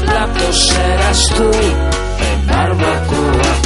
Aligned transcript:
platos 0.00 0.66
serás 0.68 1.26
tú 1.36 1.50
en 1.52 2.46
Barbacoa 2.46 3.62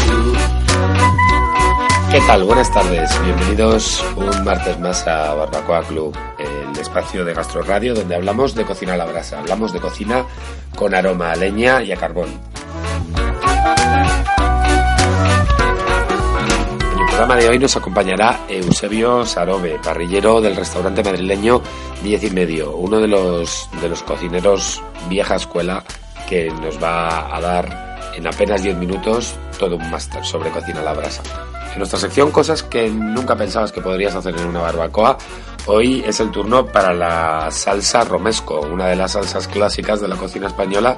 ¿Qué 2.11 2.21
tal? 2.27 2.45
Buenas 2.45 2.73
tardes. 2.73 3.11
Bienvenidos 3.25 4.03
un 4.17 4.45
martes 4.45 4.79
más 4.79 5.07
a 5.07 5.35
Barbacoa 5.35 5.83
Club, 5.83 6.17
el 6.39 6.79
espacio 6.79 7.25
de 7.25 7.35
Gastro 7.35 7.63
Radio 7.63 7.95
donde 7.95 8.15
hablamos 8.15 8.55
de 8.55 8.65
cocina 8.65 8.95
a 8.95 8.97
la 8.97 9.05
brasa. 9.05 9.41
Hablamos 9.41 9.73
de 9.73 9.81
cocina 9.81 10.25
con 10.75 10.95
aroma 10.95 11.33
a 11.33 11.37
leña 11.37 11.83
y 11.83 11.93
a 11.93 11.97
carbón. 11.97 12.29
En 16.93 17.01
el 17.01 17.07
programa 17.09 17.37
de 17.37 17.49
hoy 17.49 17.59
nos 17.59 17.77
acompañará 17.77 18.47
Eusebio 18.49 19.27
Sarobe, 19.27 19.79
parrillero 19.85 20.41
del 20.41 20.57
restaurante 20.57 21.03
madrileño 21.03 21.61
Diez 22.03 22.23
y 22.25 22.31
Medio, 22.31 22.77
uno 22.77 22.99
de 23.01 23.09
los, 23.09 23.69
de 23.83 23.89
los 23.89 24.03
cocineros 24.03 24.83
vieja 25.09 25.35
escuela 25.35 25.85
que 26.29 26.51
nos 26.51 26.83
va 26.83 27.35
a 27.35 27.41
dar 27.41 28.13
en 28.15 28.27
apenas 28.27 28.63
10 28.63 28.77
minutos 28.77 29.37
todo 29.59 29.77
un 29.77 29.91
máster 29.91 30.25
sobre 30.25 30.51
cocina 30.51 30.81
a 30.81 30.85
la 30.85 30.95
brasa. 30.95 31.23
En 31.73 31.79
nuestra 31.79 31.99
sección 31.99 32.31
Cosas 32.31 32.63
que 32.63 32.89
nunca 32.89 33.37
pensabas 33.37 33.71
que 33.71 33.83
podrías 33.83 34.15
hacer 34.15 34.35
en 34.37 34.47
una 34.47 34.61
barbacoa, 34.61 35.19
hoy 35.67 36.03
es 36.07 36.21
el 36.21 36.31
turno 36.31 36.67
para 36.67 36.95
la 36.95 37.51
salsa 37.51 38.05
romesco, 38.05 38.61
una 38.61 38.87
de 38.87 38.97
las 38.97 39.13
salsas 39.13 39.47
clásicas 39.47 40.01
de 40.01 40.09
la 40.09 40.17
cocina 40.17 40.47
española 40.47 40.97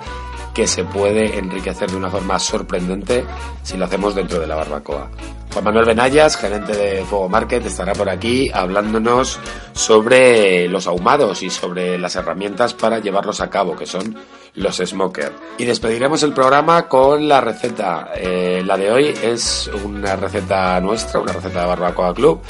que 0.55 0.67
se 0.67 0.85
puede 0.85 1.39
enriquecer 1.39 1.91
de 1.91 1.97
una 1.97 2.11
forma 2.11 2.39
sorprendente 2.39 3.25
si 3.63 3.77
lo 3.77 3.85
hacemos 3.85 4.15
dentro 4.15 4.41
de 4.41 4.47
la 4.47 4.57
barbacoa. 4.57 5.11
Juan 5.53 5.65
Manuel 5.65 5.87
Benayas, 5.87 6.37
gerente 6.37 6.77
de 6.77 7.05
Fuego 7.05 7.29
Market, 7.29 7.65
estará 7.67 7.93
por 7.93 8.09
aquí 8.09 8.51
hablándonos 8.53 9.39
sobre 9.73 10.69
los 10.69 10.87
ahumados 10.87 11.43
y 11.43 11.51
sobre 11.51 11.99
las 11.99 12.17
herramientas 12.17 12.75
para 12.75 12.99
llevarlos 12.99 13.41
a 13.41 13.51
cabo, 13.51 13.75
que 13.75 13.87
son 13.87 14.17
los 14.55 14.77
smoker. 14.77 15.33
Y 15.59 15.65
despediremos 15.65 16.23
el 16.23 16.33
programa 16.33 16.89
con 16.89 17.29
la 17.29 17.41
receta. 17.41 18.11
Eh, 18.15 18.63
la 18.65 18.77
de 18.77 18.91
hoy 18.91 19.15
es 19.23 19.71
una 19.85 20.17
receta 20.17 20.81
nuestra, 20.81 21.21
una 21.21 21.33
receta 21.33 21.63
de 21.63 21.67
Barbacoa 21.67 22.15
Club 22.15 22.41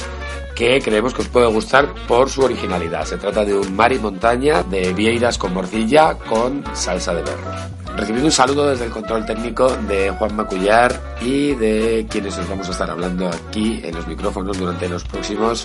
que 0.59 0.81
creemos 0.81 1.15
que 1.15 1.23
os 1.23 1.29
puede 1.29 1.47
gustar 1.47 1.95
por 2.09 2.29
su 2.29 2.43
originalidad. 2.43 3.05
Se 3.05 3.17
trata 3.17 3.45
de 3.45 3.55
un 3.55 3.77
mar 3.77 3.93
y 3.93 3.99
montaña 4.01 4.65
de 4.65 4.93
vieiras 4.93 5.39
con 5.39 5.55
morcilla 5.55 6.15
con 6.15 6.65
salsa 6.75 7.15
de 7.15 7.23
berro. 7.23 7.79
Recibiendo 7.97 8.27
un 8.27 8.33
saludo 8.33 8.69
desde 8.69 8.87
el 8.87 8.91
control 8.91 9.25
técnico 9.25 9.69
de 9.89 10.11
Juan 10.11 10.35
Macullar 10.35 11.17
y 11.21 11.55
de 11.55 12.07
quienes 12.11 12.37
os 12.39 12.49
vamos 12.49 12.69
a 12.69 12.73
estar 12.73 12.91
hablando 12.91 13.29
aquí 13.29 13.81
en 13.85 13.95
los 13.95 14.07
micrófonos 14.09 14.59
durante 14.59 14.89
los 14.89 15.05
próximos 15.05 15.65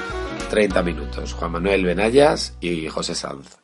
30 0.51 0.83
minutos. 0.83 1.33
Juan 1.33 1.53
Manuel 1.53 1.85
Benayas 1.85 2.55
y 2.61 2.87
José 2.87 3.15
Sanz. 3.15 3.62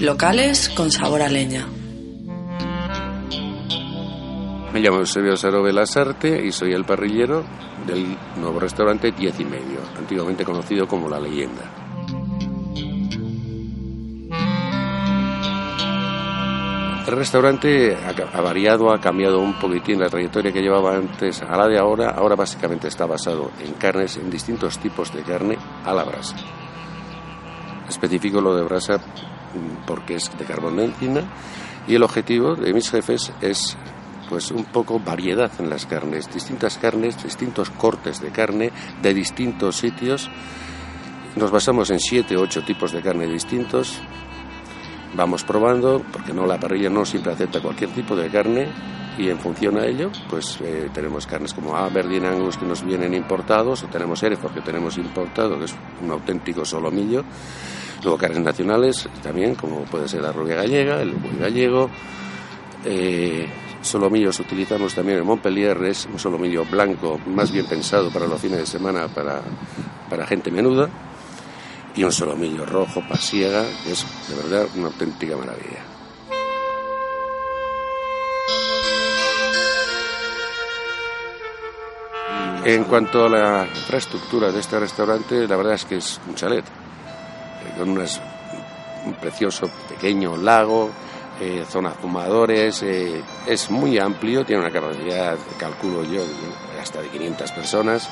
Locales 0.00 0.68
con 0.70 0.92
sabor 0.92 1.22
a 1.22 1.28
leña. 1.28 1.66
Me 4.72 4.78
llamo 4.78 4.98
Eusebio 4.98 5.36
Sarobe 5.36 5.72
Lasarte 5.72 6.46
y 6.46 6.52
soy 6.52 6.72
el 6.72 6.84
parrillero 6.84 7.44
del 7.84 8.16
nuevo 8.36 8.60
restaurante 8.60 9.10
Diez 9.10 9.40
y 9.40 9.44
Medio, 9.44 9.80
antiguamente 9.96 10.44
conocido 10.44 10.86
como 10.86 11.08
La 11.08 11.18
Leyenda. 11.18 11.64
El 17.08 17.16
restaurante 17.16 17.96
ha 17.96 18.40
variado, 18.40 18.92
ha 18.92 19.00
cambiado 19.00 19.40
un 19.40 19.58
poquitín 19.58 19.98
la 19.98 20.08
trayectoria 20.08 20.52
que 20.52 20.62
llevaba 20.62 20.94
antes 20.94 21.42
a 21.42 21.56
la 21.56 21.66
de 21.66 21.76
ahora. 21.76 22.10
Ahora 22.10 22.36
básicamente 22.36 22.86
está 22.86 23.04
basado 23.04 23.50
en 23.58 23.72
carnes, 23.72 24.16
en 24.16 24.30
distintos 24.30 24.78
tipos 24.78 25.12
de 25.12 25.22
carne 25.22 25.58
a 25.84 25.92
la 25.92 26.04
brasa. 26.04 26.36
Especifico 27.88 28.40
lo 28.40 28.54
de 28.54 28.62
brasa 28.62 29.00
porque 29.86 30.16
es 30.16 30.30
de 30.38 30.44
carbón 30.44 30.76
de 30.76 30.86
encina 30.86 31.22
y 31.86 31.94
el 31.94 32.02
objetivo 32.02 32.54
de 32.54 32.72
mis 32.72 32.90
jefes 32.90 33.32
es 33.40 33.76
pues 34.28 34.50
un 34.50 34.64
poco 34.64 35.00
variedad 35.00 35.50
en 35.58 35.70
las 35.70 35.86
carnes, 35.86 36.32
distintas 36.32 36.76
carnes, 36.76 37.22
distintos 37.22 37.70
cortes 37.70 38.20
de 38.20 38.30
carne 38.30 38.70
de 39.00 39.14
distintos 39.14 39.76
sitios. 39.76 40.30
Nos 41.36 41.50
basamos 41.50 41.90
en 41.90 42.00
siete 42.00 42.36
o 42.36 42.42
ocho 42.42 42.62
tipos 42.62 42.92
de 42.92 43.00
carne 43.00 43.26
distintos. 43.26 43.98
Vamos 45.14 45.44
probando, 45.44 46.04
porque 46.12 46.34
no 46.34 46.46
la 46.46 46.60
parrilla 46.60 46.90
no 46.90 47.06
siempre 47.06 47.32
acepta 47.32 47.62
cualquier 47.62 47.90
tipo 47.90 48.14
de 48.14 48.28
carne 48.28 48.68
y 49.16 49.30
en 49.30 49.38
función 49.38 49.78
a 49.78 49.84
ello, 49.84 50.10
pues 50.30 50.58
eh, 50.62 50.90
tenemos 50.92 51.26
carnes 51.26 51.52
como 51.52 51.74
Aberdeen 51.74 52.26
Angus 52.26 52.56
que 52.56 52.66
nos 52.66 52.84
vienen 52.84 53.14
importados, 53.14 53.82
o 53.82 53.88
tenemos 53.88 54.22
Hereford 54.22 54.54
que 54.54 54.60
tenemos 54.60 54.96
importado, 54.96 55.58
que 55.58 55.64
es 55.64 55.74
un 56.02 56.10
auténtico 56.10 56.64
solomillo. 56.64 57.24
Luego 58.02 58.16
carnes 58.16 58.40
nacionales 58.40 59.08
también, 59.22 59.54
como 59.54 59.80
puede 59.82 60.08
ser 60.08 60.22
la 60.22 60.32
rubia 60.32 60.56
gallega, 60.56 61.02
el 61.02 61.12
buey 61.12 61.36
gallego. 61.38 61.90
Eh, 62.84 63.48
solomillos 63.82 64.38
utilizamos 64.38 64.94
también 64.94 65.18
en 65.18 65.26
Montpellier, 65.26 65.82
es 65.84 66.06
un 66.06 66.18
solomillo 66.18 66.64
blanco, 66.64 67.18
más 67.26 67.50
bien 67.50 67.66
pensado 67.66 68.10
para 68.10 68.26
los 68.26 68.40
fines 68.40 68.58
de 68.58 68.66
semana, 68.66 69.08
para, 69.08 69.40
para 70.08 70.26
gente 70.26 70.50
menuda. 70.50 70.88
Y 71.96 72.04
un 72.04 72.12
solomillo 72.12 72.64
rojo, 72.64 73.02
pasiega, 73.08 73.64
que 73.84 73.92
es 73.92 74.06
de 74.28 74.36
verdad 74.36 74.68
una 74.76 74.86
auténtica 74.86 75.36
maravilla. 75.36 75.82
En 82.64 82.84
cuanto 82.84 83.24
a 83.24 83.28
la 83.28 83.66
infraestructura 83.66 84.52
de 84.52 84.60
este 84.60 84.78
restaurante, 84.78 85.48
la 85.48 85.56
verdad 85.56 85.74
es 85.74 85.84
que 85.86 85.96
es 85.96 86.20
un 86.28 86.34
chalet 86.34 86.64
con 87.78 87.90
un 87.90 89.14
precioso 89.14 89.70
pequeño 89.88 90.36
lago, 90.36 90.90
eh, 91.40 91.64
zonas 91.68 91.94
fumadores, 91.94 92.82
eh, 92.82 93.22
es 93.46 93.70
muy 93.70 93.96
amplio, 93.96 94.44
tiene 94.44 94.62
una 94.62 94.72
capacidad, 94.72 95.38
calculo 95.56 96.02
yo, 96.02 96.22
hasta 96.80 97.00
de 97.00 97.08
500 97.08 97.52
personas. 97.52 98.08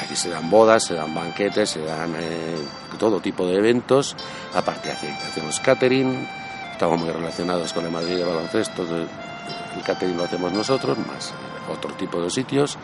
Aquí 0.00 0.14
se 0.14 0.30
dan 0.30 0.48
bodas, 0.48 0.84
se 0.84 0.94
dan 0.94 1.12
banquetes, 1.12 1.70
se 1.70 1.84
dan 1.84 2.14
eh, 2.16 2.56
todo 2.98 3.20
tipo 3.20 3.46
de 3.46 3.56
eventos. 3.56 4.16
Aparte 4.54 4.92
hacemos 4.92 5.58
catering, 5.58 6.26
estamos 6.70 7.00
muy 7.00 7.10
relacionados 7.10 7.72
con 7.72 7.84
el 7.84 7.90
Madrid 7.90 8.18
de 8.18 8.24
baloncesto, 8.24 8.82
el 8.82 9.82
catering 9.84 10.16
lo 10.16 10.24
hacemos 10.24 10.52
nosotros, 10.52 10.96
más 10.98 11.34
otro 11.68 11.92
tipo 11.94 12.22
de 12.22 12.30
sitios. 12.30 12.78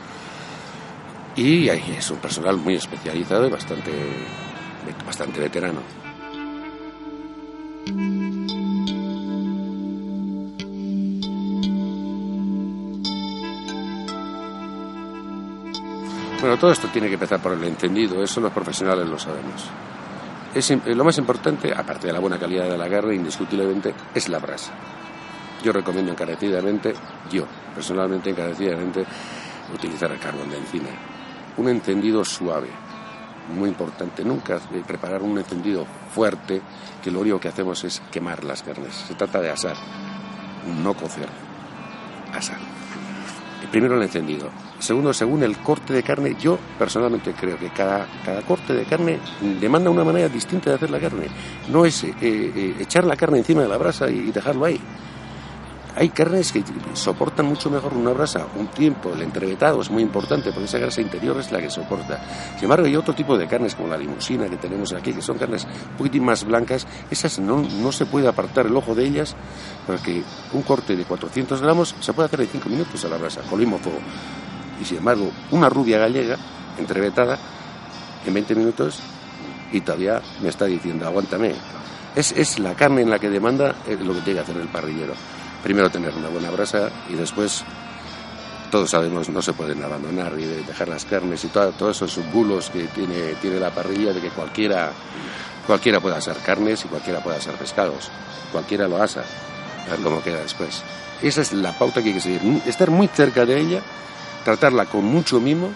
Y 1.37 1.69
ahí 1.69 1.94
es 1.97 2.11
un 2.11 2.19
personal 2.19 2.56
muy 2.56 2.75
especializado 2.75 3.47
y 3.47 3.50
bastante, 3.50 3.93
bastante 5.06 5.38
veterano. 5.38 6.07
Bueno, 16.49 16.62
todo 16.62 16.73
esto 16.73 16.89
tiene 16.89 17.09
que 17.09 17.15
empezar 17.15 17.43
por 17.43 17.53
el 17.53 17.62
entendido, 17.62 18.25
eso 18.25 18.41
los 18.41 18.50
profesionales 18.50 19.06
lo 19.06 19.19
sabemos. 19.19 19.67
Es, 20.55 20.71
lo 20.87 21.05
más 21.05 21.19
importante, 21.19 21.75
aparte 21.77 22.06
de 22.06 22.12
la 22.15 22.21
buena 22.21 22.39
calidad 22.39 22.71
de 22.71 22.79
la 22.79 22.89
carne, 22.89 23.17
indiscutiblemente, 23.17 23.93
es 24.15 24.31
la 24.31 24.39
brasa. 24.39 24.73
Yo 25.62 25.75
recomiendo 25.75 26.11
encarecidamente, 26.11 26.95
yo 27.31 27.45
personalmente 27.75 28.31
encarecidamente, 28.31 29.05
utilizar 29.75 30.11
el 30.11 30.19
carbón 30.19 30.49
de 30.49 30.56
encina. 30.56 30.89
un 31.59 31.69
encendido 31.69 32.25
suave, 32.25 32.71
muy 33.55 33.69
importante. 33.69 34.25
Nunca 34.25 34.59
preparar 34.87 35.21
un 35.21 35.37
encendido 35.37 35.85
fuerte, 36.15 36.62
que 37.05 37.11
lo 37.11 37.21
único 37.21 37.39
que 37.39 37.49
hacemos 37.49 37.85
es 37.85 38.01
quemar 38.11 38.43
las 38.44 38.62
carnes. 38.62 38.94
Se 38.94 39.15
trata 39.15 39.39
de 39.43 39.51
asar, 39.51 39.77
no 40.83 40.94
cocer, 40.94 41.29
asar. 42.33 42.56
Primero 43.70 43.96
el 43.96 44.02
encendido. 44.02 44.49
Segundo, 44.78 45.12
según 45.12 45.43
el 45.43 45.58
corte 45.58 45.93
de 45.93 46.02
carne, 46.02 46.37
yo 46.40 46.58
personalmente 46.78 47.32
creo 47.32 47.58
que 47.58 47.69
cada, 47.69 48.06
cada 48.25 48.43
corte 48.43 48.72
de 48.72 48.84
carne 48.84 49.19
demanda 49.60 49.90
una 49.90 50.05
manera 50.05 50.28
distinta 50.28 50.70
de 50.70 50.76
hacer 50.76 50.90
la 50.90 50.99
carne. 50.99 51.26
No 51.69 51.84
es 51.84 52.05
eh, 52.05 52.14
eh, 52.22 52.76
echar 52.78 53.05
la 53.05 53.16
carne 53.16 53.38
encima 53.38 53.62
de 53.62 53.69
la 53.69 53.76
brasa 53.76 54.08
y 54.08 54.31
dejarlo 54.31 54.64
ahí. 54.64 54.81
Hay 55.96 56.11
carnes 56.11 56.52
que 56.52 56.62
soportan 56.94 57.46
mucho 57.46 57.70
mejor 57.70 57.94
una 57.94 58.12
brasa, 58.12 58.46
un 58.56 58.69
tiempo, 58.69 59.12
el 59.12 59.23
entrevetado 59.23 59.81
es 59.81 59.90
muy 59.90 60.02
importante 60.02 60.50
porque 60.52 60.67
esa 60.67 60.79
grasa 60.79 61.00
interior 61.00 61.37
es 61.38 61.50
la 61.50 61.61
que 61.61 61.70
soporta. 61.70 62.20
Sin 62.55 62.64
embargo, 62.64 62.87
hay 62.87 62.94
otro 62.94 63.14
tipo 63.14 63.37
de 63.37 63.46
carnes 63.49 63.75
como 63.75 63.88
la 63.88 63.96
limusina 63.96 64.49
que 64.49 64.56
tenemos 64.56 64.93
aquí, 64.93 65.12
que 65.12 65.23
son 65.23 65.38
carnes 65.38 65.64
un 65.64 65.96
poquitín 65.96 66.25
más 66.25 66.44
blancas, 66.44 66.87
esas 67.11 67.38
no, 67.40 67.62
no 67.62 67.90
se 67.90 68.06
puede 68.06 68.29
apartar 68.29 68.67
el 68.67 68.76
ojo 68.76 68.94
de 68.94 69.06
ellas 69.06 69.35
porque 69.87 70.23
un 70.52 70.62
corte 70.62 70.94
de 70.94 71.05
400 71.05 71.61
gramos 71.62 71.94
se 71.99 72.12
puede 72.12 72.26
hacer 72.26 72.43
en 72.43 72.49
5 72.49 72.69
minutos 72.69 73.05
a 73.05 73.08
la 73.08 73.17
brasa, 73.17 73.41
con 73.43 73.61
el 73.61 73.67
fuego. 73.67 73.99
Y 74.81 74.84
sin 74.84 74.99
embargo, 74.99 75.31
una 75.50 75.69
rubia 75.69 75.99
gallega, 75.99 76.37
entrevetada, 76.79 77.38
en 78.25 78.34
20 78.34 78.55
minutos 78.55 79.00
y 79.73 79.81
todavía 79.81 80.23
me 80.43 80.49
está 80.49 80.67
diciendo, 80.67 81.06
aguántame. 81.06 81.55
Es, 82.14 82.32
es 82.32 82.58
la 82.58 82.75
carne 82.75 83.02
en 83.02 83.11
la 83.11 83.19
que 83.19 83.29
demanda 83.29 83.75
eh, 83.87 83.99
lo 84.00 84.14
que 84.14 84.20
tiene 84.20 84.41
que 84.41 84.44
hacer 84.44 84.56
el 84.56 84.69
parrillero 84.69 85.14
primero 85.62 85.90
tener 85.90 86.14
una 86.14 86.28
buena 86.28 86.50
brasa 86.50 86.90
y 87.08 87.14
después 87.14 87.64
todos 88.70 88.90
sabemos 88.90 89.28
no 89.28 89.40
se 89.40 89.52
pueden 89.52 89.82
abandonar 89.82 90.34
y 90.38 90.44
dejar 90.44 90.88
las 90.88 91.05
carnes 91.05 91.44
y 91.44 91.49
todo, 91.49 91.72
todos 91.72 92.02
esos 92.02 92.32
bulos 92.32 92.70
que 92.70 92.84
tiene, 92.84 93.34
tiene 93.40 93.58
la 93.58 93.70
parrilla 93.70 94.12
de 94.12 94.20
que 94.20 94.31
cualquiera 94.31 94.93
cualquiera 95.66 96.00
pueda 96.00 96.16
asar 96.16 96.37
carnes 96.38 96.84
y 96.84 96.88
cualquiera 96.88 97.20
pueda 97.20 97.37
asar 97.37 97.55
pescados. 97.55 98.10
Cualquiera 98.52 98.88
lo 98.88 99.02
asa 99.02 99.22
a 99.87 99.90
ver 99.90 100.00
cómo 100.00 100.22
queda 100.22 100.40
después. 100.40 100.82
Esa 101.22 101.43
es 101.43 101.52
la 101.52 101.72
pauta 101.72 102.02
que 102.02 102.08
hay 102.08 102.14
que 102.14 102.20
seguir. 102.20 102.62
Estar 102.66 102.90
muy 102.90 103.08
cerca 103.08 103.44
de 103.44 103.60
ella 103.60 103.82
tratarla 104.44 104.87
con 104.87 105.05
mucho 105.05 105.40
mimo 105.40 105.70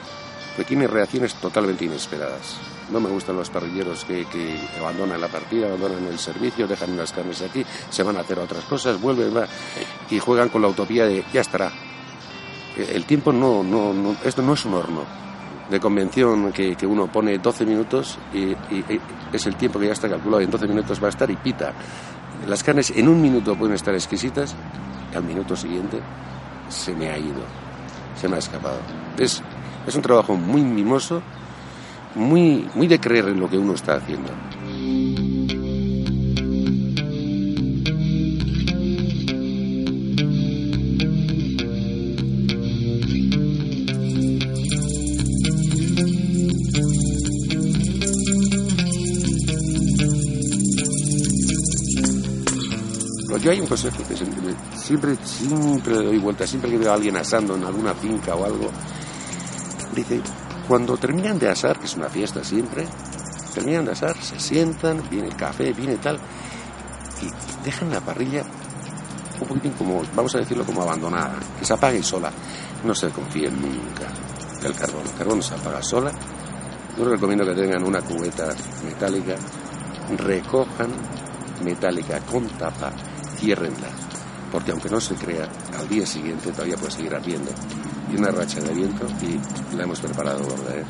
porque 0.57 0.69
tiene 0.69 0.87
reacciones 0.87 1.35
totalmente 1.35 1.85
inesperadas 1.85 2.57
no 2.93 3.01
me 3.01 3.09
gustan 3.09 3.37
los 3.37 3.51
parrilleros 3.51 4.05
que, 4.05 4.27
abandonan 4.79 5.21
la 5.21 5.29
partida, 5.29 5.67
abandonan 5.67 6.07
el 6.07 6.19
servicio, 6.19 6.69
dejan 6.69 6.93
unas 6.93 7.13
carnes 7.13 7.41
aquí, 7.43 7.65
se 7.89 8.03
van 8.03 8.17
a 8.17 8.21
hacer 8.21 8.39
otras 8.39 8.65
cosas, 8.65 9.01
vuelven 9.01 9.33
y 10.11 10.19
juegan 10.19 10.51
con 10.51 10.63
la 10.63 10.69
utopía 10.69 11.07
de 11.07 11.25
ya 11.33 11.41
estará. 11.41 11.73
El 12.77 13.05
tiempo 13.05 13.33
no, 13.33 14.17
esto 14.25 14.43
no 14.43 14.55
es 14.55 14.65
un 14.65 14.75
horno 14.75 15.05
de 15.71 15.81
convención 15.81 16.53
que, 16.53 16.77
uno 16.87 17.07
pone 17.07 17.39
12 17.39 17.65
minutos 17.65 18.19
y, 18.33 18.55
es 19.33 19.47
el 19.47 19.57
tiempo 19.57 19.79
que 19.79 19.87
ya 19.87 19.93
está 19.93 20.09
calculado 20.09 20.43
y 20.43 20.45
en 20.45 20.51
12 20.51 20.69
minutos 20.69 21.03
va 21.03 21.07
a 21.07 21.11
estar 21.11 21.31
y 21.31 21.37
pita. 21.37 21.73
Las 22.47 22.63
carnes 22.63 22.91
en 22.91 23.09
un 23.09 23.21
minuto 23.23 23.57
pueden 23.57 23.75
estar 23.75 23.95
exquisitas, 23.95 24.55
al 25.15 25.25
minuto 25.25 25.57
siguiente 25.57 26.01
se 26.69 26.95
me 26.95 27.09
ha 27.11 27.19
ido, 27.19 27.43
se 28.21 28.29
me 28.29 28.37
ha 28.37 28.39
escapado. 28.39 28.79
Es, 29.17 29.43
es 29.87 29.95
un 29.95 30.03
trabajo 30.03 30.35
muy 30.37 30.63
mimoso 30.63 31.23
muy, 32.15 32.69
muy 32.75 32.87
de 32.87 32.99
creer 32.99 33.29
en 33.29 33.41
lo 33.41 33.49
que 33.49 33.59
uno 33.59 33.75
está 33.75 33.95
haciendo. 33.95 34.31
Yo 53.43 53.51
hay 53.51 53.59
un 53.59 53.67
consejo 53.67 53.97
que 54.09 54.15
siempre, 54.15 55.17
siempre 55.25 55.97
le 55.97 56.05
doy 56.05 56.19
vuelta, 56.19 56.47
siempre 56.47 56.71
que 56.71 56.79
veo 56.79 56.93
a 56.93 56.95
alguien 56.95 57.17
asando 57.17 57.57
en 57.57 57.65
alguna 57.65 57.93
finca 57.93 58.37
o 58.37 58.45
algo, 58.45 58.71
dice, 59.97 60.21
cuando 60.69 60.97
terminan 60.97 61.39
de 61.39 61.49
asar, 61.49 61.79
que 61.79 61.87
es 61.87 61.97
una 61.97 62.09
fiesta 62.09 62.43
siempre, 62.45 62.87
terminan 63.55 63.85
de 63.85 63.93
asar, 63.93 64.17
se 64.17 64.39
sientan, 64.39 65.03
viene 65.11 65.29
el 65.29 65.37
café, 65.37 65.73
viene 65.73 65.97
tal, 65.97 66.19
y 67.21 67.65
dejan 67.65 67.91
la 67.91 68.01
parrilla 68.01 68.45
un 69.41 69.49
poquitín 69.49 69.73
como, 69.73 70.03
vamos 70.15 70.35
a 70.35 70.39
decirlo, 70.39 70.65
como 70.65 70.83
abandonada, 70.83 71.35
que 71.59 71.65
se 71.65 71.73
apague 71.73 72.03
sola. 72.03 72.31
No 72.85 72.95
se 72.95 73.09
confíen 73.11 73.61
nunca 73.61 74.07
del 74.63 74.75
carbón. 74.75 75.03
El 75.05 75.19
carbón 75.19 75.43
se 75.43 75.55
apaga 75.55 75.83
sola. 75.83 76.13
Yo 76.97 77.05
recomiendo 77.05 77.45
que 77.45 77.55
tengan 77.55 77.83
una 77.85 78.01
cubeta 78.01 78.49
metálica, 78.85 79.35
recojan 80.17 80.91
metálica 81.65 82.21
con 82.21 82.47
tapa, 82.49 82.93
ciérrenla, 83.37 83.89
porque 84.51 84.73
aunque 84.73 84.91
no 84.91 85.01
se 85.01 85.15
crea, 85.15 85.49
al 85.79 85.89
día 85.89 86.07
siguiente 86.07 86.53
todavía 86.53 86.77
puede 86.77 86.93
seguir 86.93 87.15
ardiendo 87.15 87.51
una 88.17 88.31
racha 88.31 88.61
de 88.61 88.75
viento 88.75 89.07
y 89.23 89.77
la 89.77 89.85
hemos 89.85 90.01
preparado 90.01 90.45
gorda. 90.45 90.77
¿eh? 90.77 90.85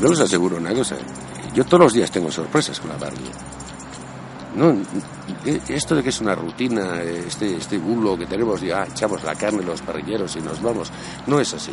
Yo 0.00 0.10
os 0.10 0.20
aseguro 0.20 0.58
una 0.58 0.74
cosa, 0.74 0.96
yo 1.54 1.64
todos 1.64 1.84
los 1.84 1.92
días 1.94 2.10
tengo 2.10 2.30
sorpresas 2.30 2.78
con 2.78 2.90
la 2.90 2.98
parrilla. 2.98 3.32
No, 4.54 4.76
esto 5.44 5.94
de 5.94 6.02
que 6.02 6.08
es 6.08 6.20
una 6.20 6.34
rutina, 6.34 7.00
este, 7.02 7.56
este 7.56 7.78
bulo 7.78 8.16
que 8.16 8.26
tenemos, 8.26 8.60
ya 8.60 8.84
echamos 8.84 9.22
la 9.24 9.34
carne 9.34 9.62
los 9.62 9.82
parrilleros 9.82 10.36
y 10.36 10.40
nos 10.40 10.62
vamos, 10.62 10.90
no 11.26 11.40
es 11.40 11.52
así. 11.54 11.72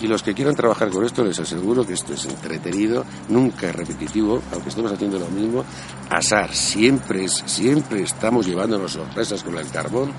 Y 0.00 0.08
los 0.08 0.24
que 0.24 0.34
quieran 0.34 0.56
trabajar 0.56 0.90
con 0.90 1.04
esto 1.04 1.22
les 1.22 1.38
aseguro 1.38 1.86
que 1.86 1.92
esto 1.92 2.12
es 2.12 2.24
entretenido, 2.24 3.04
nunca 3.28 3.68
es 3.68 3.76
repetitivo, 3.76 4.42
aunque 4.52 4.70
estemos 4.70 4.90
haciendo 4.90 5.16
lo 5.16 5.28
mismo. 5.28 5.64
Asar, 6.10 6.52
siempre, 6.52 7.24
es, 7.24 7.42
siempre 7.46 8.02
estamos 8.02 8.46
llevándonos 8.46 8.92
sorpresas 8.92 9.44
con 9.44 9.56
el 9.56 9.70
carbón. 9.70 10.12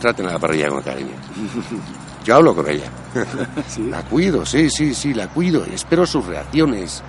Traten 0.00 0.26
a 0.26 0.32
la 0.34 0.38
parrilla 0.38 0.68
con 0.68 0.82
cariño. 0.82 1.16
Yo 2.24 2.36
hablo 2.36 2.54
con 2.54 2.68
ella. 2.68 2.90
La 3.90 4.04
cuido, 4.04 4.44
sí, 4.46 4.70
sí, 4.70 4.94
sí, 4.94 5.14
la 5.14 5.28
cuido. 5.28 5.64
Espero 5.64 6.04
sus 6.06 6.26
reacciones. 6.26 7.02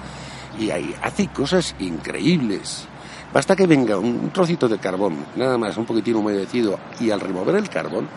Y 0.58 0.72
ahí 0.72 0.96
hace 1.02 1.28
cosas 1.28 1.75
increíbles. 1.80 2.88
Basta 3.32 3.56
que 3.56 3.68
venga 3.68 3.98
un 3.98 4.32
trocito 4.32 4.68
de 4.68 4.80
carbón, 4.80 5.26
nada 5.36 5.58
más, 5.58 5.78
un 5.78 5.86
poquitín 5.86 6.16
humedecido, 6.16 6.80
y 7.00 7.12
al 7.12 7.20
remover 7.20 7.56
el 7.56 7.70
carbón, 7.70 8.08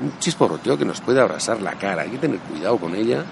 un 0.00 0.18
chisporroteo 0.18 0.76
que 0.76 0.84
nos 0.84 1.00
puede 1.00 1.20
abrasar 1.20 1.60
la 1.60 1.74
cara. 1.74 2.02
Hay 2.02 2.10
que 2.10 2.18
tener 2.18 2.40
cuidado 2.40 2.76
con 2.76 2.94
ella 2.94 3.24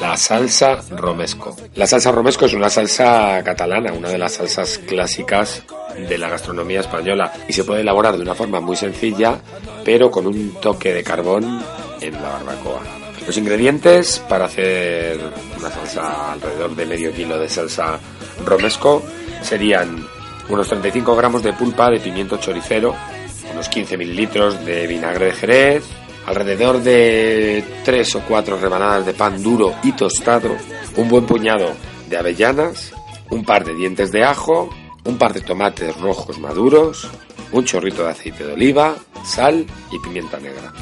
La 0.00 0.16
salsa 0.16 0.80
romesco. 0.90 1.54
La 1.74 1.86
salsa 1.86 2.10
romesco 2.10 2.46
es 2.46 2.54
una 2.54 2.70
salsa 2.70 3.42
catalana, 3.44 3.92
una 3.92 4.08
de 4.08 4.16
las 4.16 4.32
salsas 4.32 4.78
clásicas 4.78 5.64
de 6.08 6.16
la 6.16 6.30
gastronomía 6.30 6.80
española 6.80 7.34
y 7.46 7.52
se 7.52 7.64
puede 7.64 7.82
elaborar 7.82 8.16
de 8.16 8.22
una 8.22 8.34
forma 8.34 8.60
muy 8.60 8.76
sencilla, 8.76 9.38
pero 9.84 10.10
con 10.10 10.26
un 10.26 10.58
toque 10.58 10.94
de 10.94 11.04
carbón 11.04 11.62
en 12.00 12.14
la 12.14 12.30
barbacoa. 12.30 12.80
Los 13.26 13.36
ingredientes 13.36 14.20
para 14.26 14.46
hacer 14.46 15.20
una 15.58 15.70
salsa 15.70 16.32
alrededor 16.32 16.74
de 16.74 16.86
medio 16.86 17.12
kilo 17.12 17.38
de 17.38 17.50
salsa 17.50 18.00
romesco 18.46 19.02
serían 19.42 20.13
unos 20.48 20.68
35 20.68 21.16
gramos 21.16 21.42
de 21.42 21.52
pulpa 21.52 21.90
de 21.90 22.00
pimiento 22.00 22.36
choricero, 22.36 22.94
unos 23.52 23.68
15 23.68 23.96
mililitros 23.96 24.64
de 24.64 24.86
vinagre 24.86 25.26
de 25.26 25.32
jerez, 25.32 25.84
alrededor 26.26 26.82
de 26.82 27.64
3 27.84 28.14
o 28.16 28.20
4 28.20 28.58
rebanadas 28.58 29.06
de 29.06 29.14
pan 29.14 29.42
duro 29.42 29.74
y 29.82 29.92
tostado, 29.92 30.50
un 30.96 31.08
buen 31.08 31.26
puñado 31.26 31.72
de 32.08 32.16
avellanas, 32.16 32.92
un 33.30 33.44
par 33.44 33.64
de 33.64 33.74
dientes 33.74 34.12
de 34.12 34.24
ajo, 34.24 34.70
un 35.04 35.18
par 35.18 35.32
de 35.34 35.40
tomates 35.40 35.96
rojos 36.00 36.38
maduros, 36.38 37.08
un 37.52 37.64
chorrito 37.64 38.04
de 38.04 38.10
aceite 38.10 38.44
de 38.44 38.52
oliva, 38.52 38.96
sal 39.24 39.66
y 39.92 39.98
pimienta 39.98 40.38
negra. 40.38 40.72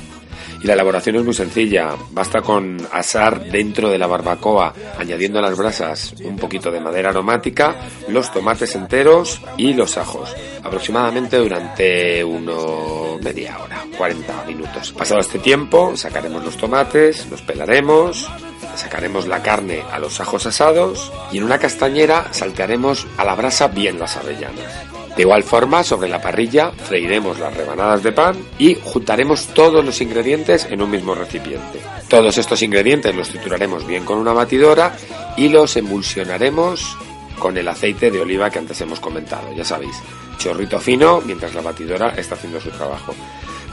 Y 0.62 0.66
la 0.66 0.75
elaboración 0.75 1.16
es 1.16 1.25
muy 1.25 1.35
sencilla. 1.35 1.97
Basta 2.11 2.40
con 2.40 2.76
asar 2.92 3.45
dentro 3.50 3.90
de 3.90 3.99
la 3.99 4.07
barbacoa, 4.07 4.73
añadiendo 4.99 5.38
a 5.38 5.42
las 5.42 5.57
brasas 5.57 6.14
un 6.25 6.37
poquito 6.37 6.71
de 6.71 6.81
madera 6.81 7.11
aromática, 7.11 7.76
los 8.09 8.33
tomates 8.33 8.75
enteros 8.76 9.40
y 9.57 9.75
los 9.75 9.99
ajos. 9.99 10.35
Aproximadamente 10.62 11.37
durante 11.37 12.23
uno 12.23 13.19
media 13.21 13.59
hora, 13.59 13.85
40 13.97 14.45
minutos. 14.45 14.92
Pasado 14.92 15.21
este 15.21 15.38
tiempo, 15.40 15.97
sacaremos 15.97 16.45
los 16.45 16.57
tomates, 16.57 17.28
los 17.28 17.42
pelaremos, 17.42 18.28
sacaremos 18.76 19.26
la 19.26 19.42
carne 19.42 19.83
a 19.90 19.99
los 19.99 20.21
ajos 20.21 20.47
asados 20.47 21.12
y 21.33 21.38
en 21.38 21.45
una 21.45 21.59
castañera 21.59 22.28
saltearemos 22.33 23.07
a 23.16 23.25
la 23.25 23.35
brasa 23.35 23.69
bien 23.69 23.99
las 23.99 24.16
avellanas. 24.16 25.02
De 25.16 25.23
igual 25.23 25.42
forma, 25.42 25.85
sobre 25.85 26.09
la 26.09 26.21
parrilla 26.21 26.71
freiremos 26.71 27.38
las 27.38 27.54
rebanadas 27.54 28.02
de 28.02 28.12
pan 28.12 28.37
y 28.59 28.75
juntaremos 28.75 29.49
todos 29.49 29.85
los 29.85 30.00
ingredientes 30.00 30.66
en 30.71 30.81
un 30.81 30.90
mismo 30.90 31.14
recipiente. 31.14 31.81
Todos 32.09 32.38
estos 32.38 32.62
ingredientes 32.62 33.14
los 33.14 33.28
trituraremos 33.28 33.87
bien 33.87 34.04
con 34.04 34.19
una 34.19 34.33
batidora 34.33 34.97
y 35.37 35.49
los 35.49 35.76
emulsionaremos 35.76 36.97
con 37.38 37.57
el 37.59 37.69
aceite 37.69 38.11
de 38.11 38.21
oliva 38.21 38.50
que 38.50 38.61
antes 38.61 38.81
hemos 38.81 39.00
comentado, 39.00 39.52
ya 39.54 39.64
sabéis, 39.64 39.97
chorrito 40.38 40.78
fino 40.78 41.21
mientras 41.21 41.54
la 41.54 41.61
batidora 41.61 42.14
está 42.16 42.35
haciendo 42.35 42.61
su 42.61 42.71
trabajo. 42.71 43.14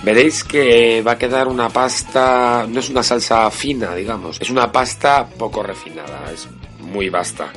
Veréis 0.03 0.43
que 0.43 1.01
va 1.05 1.13
a 1.13 1.17
quedar 1.17 1.47
una 1.47 1.69
pasta, 1.69 2.65
no 2.67 2.79
es 2.79 2.89
una 2.89 3.03
salsa 3.03 3.49
fina, 3.51 3.93
digamos, 3.95 4.41
es 4.41 4.49
una 4.49 4.71
pasta 4.71 5.27
poco 5.27 5.61
refinada, 5.61 6.31
es 6.33 6.47
muy 6.79 7.09
vasta. 7.09 7.51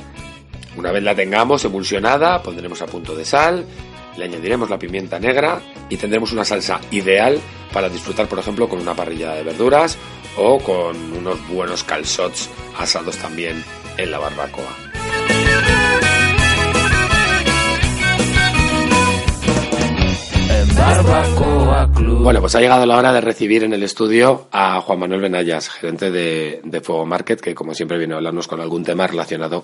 Una 0.75 0.91
vez 0.91 1.03
la 1.03 1.15
tengamos 1.15 1.63
emulsionada, 1.65 2.41
pondremos 2.41 2.81
a 2.81 2.87
punto 2.87 3.15
de 3.15 3.25
sal, 3.25 3.65
le 4.17 4.25
añadiremos 4.25 4.69
la 4.69 4.79
pimienta 4.79 5.19
negra 5.19 5.61
y 5.89 5.97
tendremos 5.97 6.31
una 6.31 6.45
salsa 6.45 6.79
ideal 6.91 7.39
para 7.71 7.89
disfrutar, 7.89 8.27
por 8.27 8.39
ejemplo, 8.39 8.67
con 8.67 8.79
una 8.79 8.93
parrilla 8.93 9.33
de 9.33 9.43
verduras 9.43 9.97
o 10.37 10.59
con 10.59 10.95
unos 11.13 11.47
buenos 11.49 11.83
calzots 11.83 12.49
asados 12.77 13.17
también 13.17 13.63
en 13.97 14.11
la 14.11 14.19
barbacoa. 14.19 14.77
Bueno, 22.23 22.39
pues 22.39 22.55
ha 22.55 22.61
llegado 22.61 22.85
la 22.85 22.97
hora 22.97 23.11
de 23.11 23.21
recibir 23.21 23.63
en 23.63 23.73
el 23.73 23.83
estudio 23.83 24.47
a 24.51 24.79
Juan 24.81 24.99
Manuel 24.99 25.21
Benayas, 25.21 25.69
gerente 25.69 26.09
de, 26.09 26.61
de 26.63 26.81
Fuego 26.81 27.05
Market, 27.05 27.41
que 27.41 27.53
como 27.53 27.73
siempre 27.73 27.97
viene 27.97 28.13
a 28.13 28.17
hablarnos 28.17 28.47
con 28.47 28.61
algún 28.61 28.83
tema 28.83 29.05
relacionado 29.07 29.63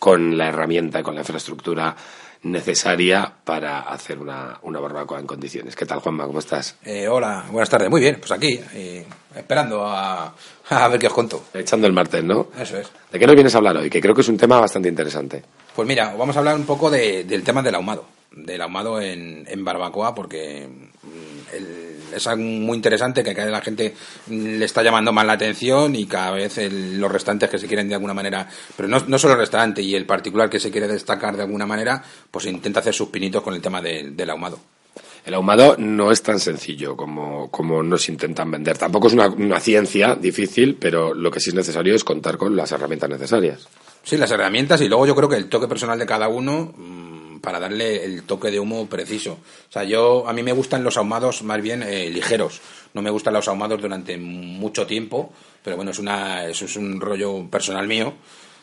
con 0.00 0.36
la 0.36 0.48
herramienta, 0.48 1.02
con 1.04 1.14
la 1.14 1.20
infraestructura 1.20 1.94
necesaria 2.42 3.30
para 3.44 3.80
hacer 3.80 4.18
una, 4.18 4.58
una 4.62 4.80
barbacoa 4.80 5.20
en 5.20 5.26
condiciones. 5.26 5.76
¿Qué 5.76 5.84
tal, 5.84 6.00
Juanma? 6.00 6.26
¿Cómo 6.26 6.38
estás? 6.38 6.76
Eh, 6.82 7.06
hola, 7.06 7.44
buenas 7.50 7.68
tardes. 7.68 7.90
Muy 7.90 8.00
bien, 8.00 8.16
pues 8.18 8.32
aquí, 8.32 8.58
eh, 8.72 9.04
esperando 9.36 9.84
a, 9.84 10.34
a, 10.70 10.88
ver 10.88 10.98
qué 10.98 11.06
os 11.06 11.12
cuento. 11.12 11.44
Echando 11.52 11.86
el 11.86 11.92
martes, 11.92 12.24
¿no? 12.24 12.48
Eso 12.58 12.78
es. 12.78 12.90
¿De 13.12 13.18
qué 13.18 13.26
nos 13.26 13.34
vienes 13.36 13.54
a 13.54 13.58
hablar 13.58 13.76
hoy? 13.76 13.90
Que 13.90 14.00
creo 14.00 14.14
que 14.14 14.22
es 14.22 14.28
un 14.28 14.38
tema 14.38 14.58
bastante 14.58 14.88
interesante. 14.88 15.42
Pues 15.76 15.86
mira, 15.86 16.14
vamos 16.16 16.34
a 16.34 16.38
hablar 16.38 16.56
un 16.56 16.64
poco 16.64 16.90
de, 16.90 17.24
del 17.24 17.44
tema 17.44 17.62
del 17.62 17.74
ahumado. 17.74 18.06
Del 18.32 18.62
ahumado 18.62 19.00
en, 19.00 19.44
en 19.46 19.64
barbacoa, 19.64 20.14
porque 20.14 20.66
mm, 20.66 21.54
el, 21.54 21.89
es 22.14 22.26
algo 22.26 22.42
muy 22.42 22.76
interesante 22.76 23.22
que 23.22 23.34
cada 23.34 23.50
la 23.50 23.60
gente 23.60 23.94
le 24.28 24.64
está 24.64 24.82
llamando 24.82 25.12
más 25.12 25.26
la 25.26 25.34
atención 25.34 25.94
y 25.94 26.06
cada 26.06 26.32
vez 26.32 26.58
el, 26.58 26.98
los 27.00 27.10
restantes 27.10 27.50
que 27.50 27.58
se 27.58 27.66
quieren 27.66 27.88
de 27.88 27.94
alguna 27.94 28.14
manera, 28.14 28.48
pero 28.76 28.88
no, 28.88 29.00
no 29.06 29.18
solo 29.18 29.34
el 29.34 29.40
restaurante 29.40 29.82
y 29.82 29.94
el 29.94 30.06
particular 30.06 30.48
que 30.48 30.60
se 30.60 30.70
quiere 30.70 30.88
destacar 30.88 31.36
de 31.36 31.42
alguna 31.42 31.66
manera, 31.66 32.02
pues 32.30 32.46
intenta 32.46 32.80
hacer 32.80 32.94
sus 32.94 33.08
pinitos 33.08 33.42
con 33.42 33.54
el 33.54 33.60
tema 33.60 33.80
de, 33.80 34.10
del 34.10 34.30
ahumado. 34.30 34.58
El 35.24 35.34
ahumado 35.34 35.76
no 35.78 36.10
es 36.10 36.22
tan 36.22 36.40
sencillo 36.40 36.96
como, 36.96 37.50
como 37.50 37.82
nos 37.82 38.08
intentan 38.08 38.50
vender. 38.50 38.78
Tampoco 38.78 39.08
es 39.08 39.12
una, 39.12 39.28
una, 39.28 39.60
ciencia 39.60 40.14
difícil, 40.14 40.76
pero 40.76 41.12
lo 41.12 41.30
que 41.30 41.40
sí 41.40 41.50
es 41.50 41.54
necesario 41.54 41.94
es 41.94 42.04
contar 42.04 42.38
con 42.38 42.56
las 42.56 42.72
herramientas 42.72 43.10
necesarias. 43.10 43.68
Sí, 44.02 44.16
las 44.16 44.30
herramientas 44.30 44.80
y 44.80 44.88
luego 44.88 45.06
yo 45.06 45.14
creo 45.14 45.28
que 45.28 45.36
el 45.36 45.48
toque 45.48 45.68
personal 45.68 45.98
de 45.98 46.06
cada 46.06 46.28
uno 46.28 46.72
para 47.40 47.60
darle 47.60 48.04
el 48.04 48.24
toque 48.24 48.50
de 48.50 48.60
humo 48.60 48.86
preciso. 48.86 49.38
O 49.68 49.72
sea, 49.72 49.84
yo 49.84 50.28
a 50.28 50.32
mí 50.32 50.42
me 50.42 50.52
gustan 50.52 50.84
los 50.84 50.96
ahumados 50.96 51.42
más 51.42 51.60
bien 51.60 51.82
eh, 51.82 52.10
ligeros. 52.10 52.60
No 52.94 53.02
me 53.02 53.10
gustan 53.10 53.34
los 53.34 53.48
ahumados 53.48 53.80
durante 53.80 54.18
mucho 54.18 54.86
tiempo, 54.86 55.32
pero 55.62 55.76
bueno, 55.76 55.90
es 55.90 55.98
una 55.98 56.46
eso 56.46 56.64
es 56.64 56.76
un 56.76 57.00
rollo 57.00 57.48
personal 57.50 57.86
mío. 57.86 58.14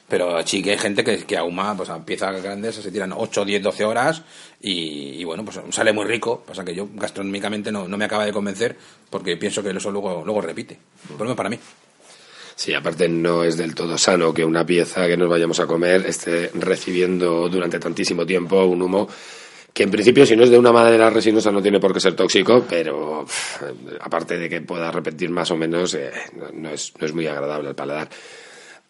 Pero 0.07 0.45
sí 0.47 0.63
que 0.63 0.71
hay 0.71 0.77
gente 0.77 1.03
que, 1.03 1.25
que 1.25 1.37
ahuma 1.37 1.75
pues, 1.75 1.89
a 1.89 2.05
piezas 2.05 2.41
grandes, 2.41 2.75
se 2.75 2.91
tiran 2.91 3.11
8, 3.11 3.43
10, 3.43 3.61
12 3.61 3.83
horas 3.83 4.21
y, 4.61 5.19
y, 5.19 5.23
bueno, 5.25 5.43
pues 5.43 5.59
sale 5.71 5.91
muy 5.91 6.05
rico. 6.05 6.43
Pasa 6.47 6.63
que 6.63 6.73
yo 6.73 6.87
gastronómicamente 6.93 7.73
no, 7.73 7.89
no 7.89 7.97
me 7.97 8.05
acaba 8.05 8.25
de 8.25 8.31
convencer 8.31 8.77
porque 9.09 9.35
pienso 9.35 9.61
que 9.61 9.71
eso 9.71 9.91
luego, 9.91 10.23
luego 10.23 10.39
repite. 10.39 10.79
Por 11.09 11.17
lo 11.19 11.25
menos 11.25 11.35
para 11.35 11.49
mí. 11.49 11.59
Sí, 12.57 12.73
aparte 12.73 13.07
no 13.07 13.43
es 13.43 13.55
del 13.55 13.75
todo 13.75 13.99
sano 13.99 14.33
que 14.33 14.43
una 14.43 14.65
pieza 14.65 15.05
que 15.05 15.15
nos 15.15 15.29
vayamos 15.29 15.59
a 15.59 15.67
comer 15.67 16.07
esté 16.07 16.49
recibiendo 16.55 17.47
durante 17.49 17.77
tantísimo 17.77 18.25
tiempo 18.25 18.65
un 18.65 18.81
humo 18.81 19.07
que 19.71 19.83
en 19.83 19.91
principio 19.91 20.25
si 20.25 20.35
no 20.35 20.43
es 20.43 20.49
de 20.49 20.57
una 20.57 20.71
madera 20.71 21.11
resinosa 21.11 21.51
no 21.51 21.61
tiene 21.61 21.79
por 21.79 21.93
qué 21.93 21.99
ser 21.99 22.15
tóxico, 22.15 22.65
pero 22.67 23.23
aparte 24.01 24.35
de 24.35 24.49
que 24.49 24.61
pueda 24.61 24.91
repetir 24.91 25.29
más 25.29 25.51
o 25.51 25.55
menos, 25.55 25.93
eh, 25.93 26.09
no, 26.35 26.47
no, 26.51 26.69
es, 26.71 26.93
no 26.99 27.05
es 27.05 27.13
muy 27.13 27.27
agradable 27.27 27.69
al 27.69 27.75
paladar. 27.75 28.09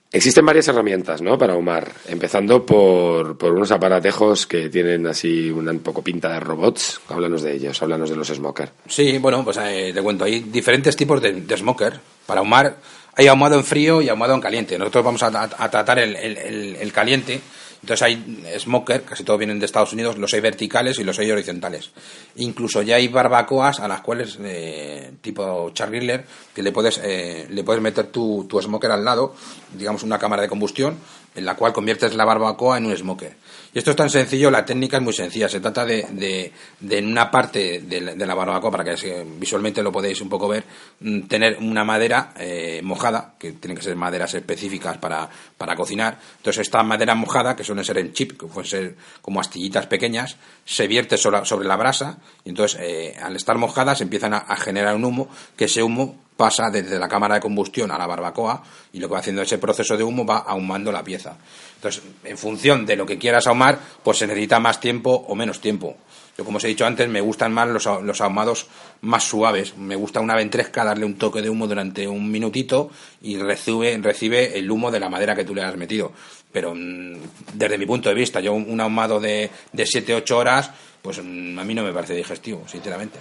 Existen 0.10 0.46
varias 0.46 0.70
herramientas 0.70 1.22
¿no? 1.22 1.38
para 1.38 1.52
ahumar, 1.52 1.92
empezando 2.08 2.66
por, 2.66 3.38
por, 3.38 3.52
unos 3.52 3.70
aparatejos 3.72 4.48
que 4.48 4.70
tienen 4.70 5.06
así 5.08 5.52
una 5.52 5.72
un 5.72 5.80
poco 5.80 6.02
pinta 6.02 6.32
de 6.32 6.40
robots. 6.40 7.02
Háblanos 7.10 7.42
de 7.42 7.54
ellos, 7.54 7.82
háblanos 7.84 8.10
de 8.10 8.16
los 8.16 8.30
smoker. 8.30 8.70
Sí, 8.88 9.18
bueno, 9.18 9.44
pues 9.44 9.58
eh, 9.58 9.92
te 9.94 10.02
cuento, 10.02 10.24
hay 10.24 10.40
diferentes 10.40 10.96
tipos 10.96 11.22
de, 11.22 11.34
de 11.34 11.58
smoker. 11.58 12.00
Para 12.26 12.40
ahumar 12.40 12.78
hay 13.18 13.28
ahumado 13.28 13.56
en 13.56 13.64
frío 13.64 14.02
y 14.02 14.10
ahumado 14.10 14.36
en 14.36 14.42
caliente. 14.42 14.78
Nosotros 14.78 15.04
vamos 15.04 15.24
a, 15.24 15.32
tratar 15.70 15.98
el, 15.98 16.16
el, 16.16 16.76
el, 16.76 16.94
caliente. 16.94 17.42
Entonces 17.82 18.04
hay 18.04 18.44
smoker, 18.60 19.02
casi 19.04 19.24
todos 19.24 19.40
vienen 19.40 19.60
de 19.60 19.66
Estados 19.66 19.92
Unidos, 19.94 20.18
los 20.18 20.34
hay 20.36 20.40
verticales 20.40 21.00
y 21.00 21.04
los 21.04 21.18
hay 21.18 21.32
horizontales. 21.32 21.92
Incluso 22.36 22.84
ya 22.84 22.98
hay 22.98 23.08
barbacoas 23.08 23.80
a 23.80 23.88
las 23.88 24.02
cuales, 24.02 24.38
eh, 24.44 25.14
tipo 25.22 25.72
chargriller, 25.72 26.26
que 26.54 26.62
le 26.62 26.72
puedes, 26.72 27.00
eh, 27.04 27.48
le 27.50 27.64
puedes 27.64 27.82
meter 27.82 28.08
tu, 28.08 28.46
tu 28.48 28.62
smoker 28.62 28.92
al 28.92 29.04
lado, 29.04 29.34
digamos 29.74 30.04
una 30.04 30.20
cámara 30.20 30.44
de 30.44 30.50
combustión, 30.50 30.98
en 31.38 31.46
la 31.46 31.56
cual 31.56 31.72
conviertes 31.72 32.16
la 32.16 32.26
barbacoa 32.26 32.80
en 32.80 32.88
un 32.88 32.98
smoker. 32.98 33.36
Y 33.72 33.78
esto 33.78 33.92
es 33.92 33.96
tan 33.96 34.10
sencillo, 34.10 34.50
la 34.50 34.66
técnica 34.66 34.98
es 34.98 35.04
muy 35.04 35.14
sencilla. 35.14 35.48
Se 35.48 35.60
trata 35.60 35.86
de, 35.86 36.08
de, 36.10 36.52
de 36.80 36.98
en 36.98 37.06
una 37.06 37.30
parte 37.30 37.82
de 37.82 38.02
la, 38.02 38.34
barbacoa, 38.34 38.72
para 38.72 38.84
que 38.84 39.24
visualmente 39.38 39.84
lo 39.84 39.92
podéis 39.92 40.20
un 40.22 40.30
poco 40.30 40.48
ver, 40.48 40.64
mm, 41.00 41.28
tener 41.28 41.58
una 41.62 41.84
madera 41.84 42.34
eh, 42.40 42.82
mojada, 42.84 43.36
que 43.38 43.52
tienen 43.52 43.78
que 43.78 43.84
ser 43.84 43.96
maderas 43.96 44.34
específicas 44.34 44.98
para, 44.98 45.30
para 45.60 45.76
cocinar. 45.76 46.18
Entonces, 46.38 46.62
esta 46.62 46.82
madera 46.82 47.14
mojada, 47.14 47.56
que 47.56 47.64
suelen 47.64 47.86
ser 47.86 48.00
en 48.00 48.14
chip, 48.14 48.32
que 48.32 48.48
pueden 48.48 48.68
ser 48.68 48.96
como 49.22 49.40
astillitas 49.40 49.86
pequeñas, 49.86 50.38
se 50.66 50.88
vierte 50.88 51.18
sobre, 51.18 51.46
sobre 51.46 51.68
la 51.68 51.76
brasa, 51.76 52.18
y 52.46 52.50
entonces, 52.50 52.80
eh, 52.82 53.16
al 53.22 53.36
estar 53.36 53.60
mojadas, 53.60 54.02
empiezan 54.02 54.34
a, 54.34 54.38
a 54.38 54.56
generar 54.56 54.96
un 54.96 55.06
humo, 55.06 55.30
que 55.56 55.66
ese 55.66 55.84
humo 55.84 56.27
pasa 56.38 56.70
desde 56.72 57.00
la 57.00 57.10
cámara 57.10 57.36
de 57.36 57.42
combustión 57.42 57.92
a 57.92 57.98
la 57.98 58.08
barbacoa 58.08 58.64
y 58.94 59.00
lo 59.00 59.08
que 59.08 59.14
va 59.14 59.20
haciendo 59.20 59.42
ese 59.42 59.58
proceso 59.58 59.98
de 59.98 60.04
humo 60.04 60.26
va 60.26 60.38
ahumando 60.38 60.92
la 60.92 61.04
pieza. 61.04 61.36
Entonces, 61.76 62.04
en 62.24 62.38
función 62.38 62.86
de 62.86 62.96
lo 62.96 63.06
que 63.06 63.18
quieras 63.18 63.48
ahumar, 63.48 63.80
pues 64.04 64.20
se 64.20 64.28
necesita 64.28 64.60
más 64.60 64.80
tiempo 64.80 65.26
o 65.28 65.36
menos 65.36 65.60
tiempo. 65.60 65.98
Yo, 66.38 66.46
como 66.46 66.58
os 66.58 66.64
he 66.64 66.68
dicho 66.68 66.86
antes, 66.86 67.10
me 67.10 67.20
gustan 67.20 67.52
más 67.52 67.68
los, 67.68 67.86
los 68.04 68.22
ahumados 68.22 68.68
más 69.02 69.24
suaves. 69.24 69.76
Me 69.76 69.96
gusta 69.96 70.20
una 70.20 70.36
ventresca 70.36 70.84
darle 70.84 71.06
un 71.06 71.16
toque 71.16 71.42
de 71.42 71.50
humo 71.50 71.66
durante 71.66 72.08
un 72.08 72.30
minutito 72.30 72.92
y 73.24 73.38
recibe, 73.38 73.98
recibe 73.98 74.58
el 74.58 74.70
humo 74.70 74.92
de 74.92 75.00
la 75.00 75.10
madera 75.10 75.36
que 75.36 75.44
tú 75.44 75.56
le 75.56 75.64
has 75.64 75.76
metido. 75.76 76.14
Pero 76.52 76.76
mm, 76.76 77.16
desde 77.54 77.80
mi 77.80 77.88
punto 77.88 78.10
de 78.10 78.16
vista, 78.16 78.40
yo 78.40 78.54
un 78.54 78.80
ahumado 78.80 79.20
de 79.20 79.50
7-8 79.74 80.32
horas, 80.36 80.72
pues 81.02 81.20
mm, 81.24 81.58
a 81.58 81.64
mí 81.64 81.74
no 81.74 81.84
me 81.84 81.92
parece 81.92 82.14
digestivo, 82.14 82.68
sinceramente. 82.68 83.18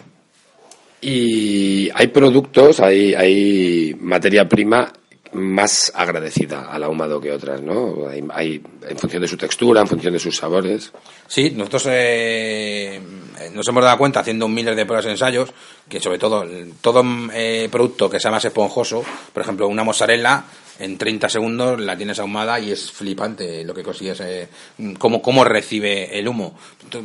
Y 1.00 1.90
hay 1.94 2.06
productos, 2.08 2.80
hay, 2.80 3.14
hay 3.14 3.96
materia 4.00 4.48
prima 4.48 4.92
más 5.32 5.92
agradecida 5.94 6.70
al 6.70 6.82
ahumado 6.82 7.20
que 7.20 7.30
otras, 7.30 7.60
¿no? 7.60 8.06
Hay, 8.32 8.62
en 8.88 8.98
función 8.98 9.22
de 9.22 9.28
su 9.28 9.36
textura, 9.36 9.82
en 9.82 9.86
función 9.86 10.12
de 10.12 10.18
sus 10.18 10.36
sabores. 10.36 10.92
Sí, 11.26 11.50
nosotros 11.50 11.88
eh, 11.90 13.00
nos 13.52 13.68
hemos 13.68 13.84
dado 13.84 13.98
cuenta 13.98 14.20
haciendo 14.20 14.48
miles 14.48 14.74
de 14.74 14.86
pruebas 14.86 15.06
y 15.06 15.10
ensayos 15.10 15.52
que 15.88 16.00
sobre 16.00 16.18
todo 16.18 16.44
todo 16.80 17.04
eh, 17.32 17.68
producto 17.70 18.08
que 18.08 18.20
sea 18.20 18.30
más 18.30 18.44
esponjoso, 18.44 19.04
por 19.32 19.42
ejemplo 19.42 19.68
una 19.68 19.84
mozzarella 19.84 20.44
en 20.78 20.99
30 20.99 21.28
segundos 21.28 21.80
la 21.80 21.97
tienes 21.97 22.18
ahumada 22.18 22.59
y 22.61 22.73
es 22.73 22.90
flipante 22.90 23.64
lo 23.64 23.75
que 23.75 23.83
consigues, 23.83 24.21
eh, 24.21 24.49
cómo, 24.99 25.23
cómo 25.23 25.45
recibe 25.45 26.18
el 26.18 26.28
humo. 26.28 26.56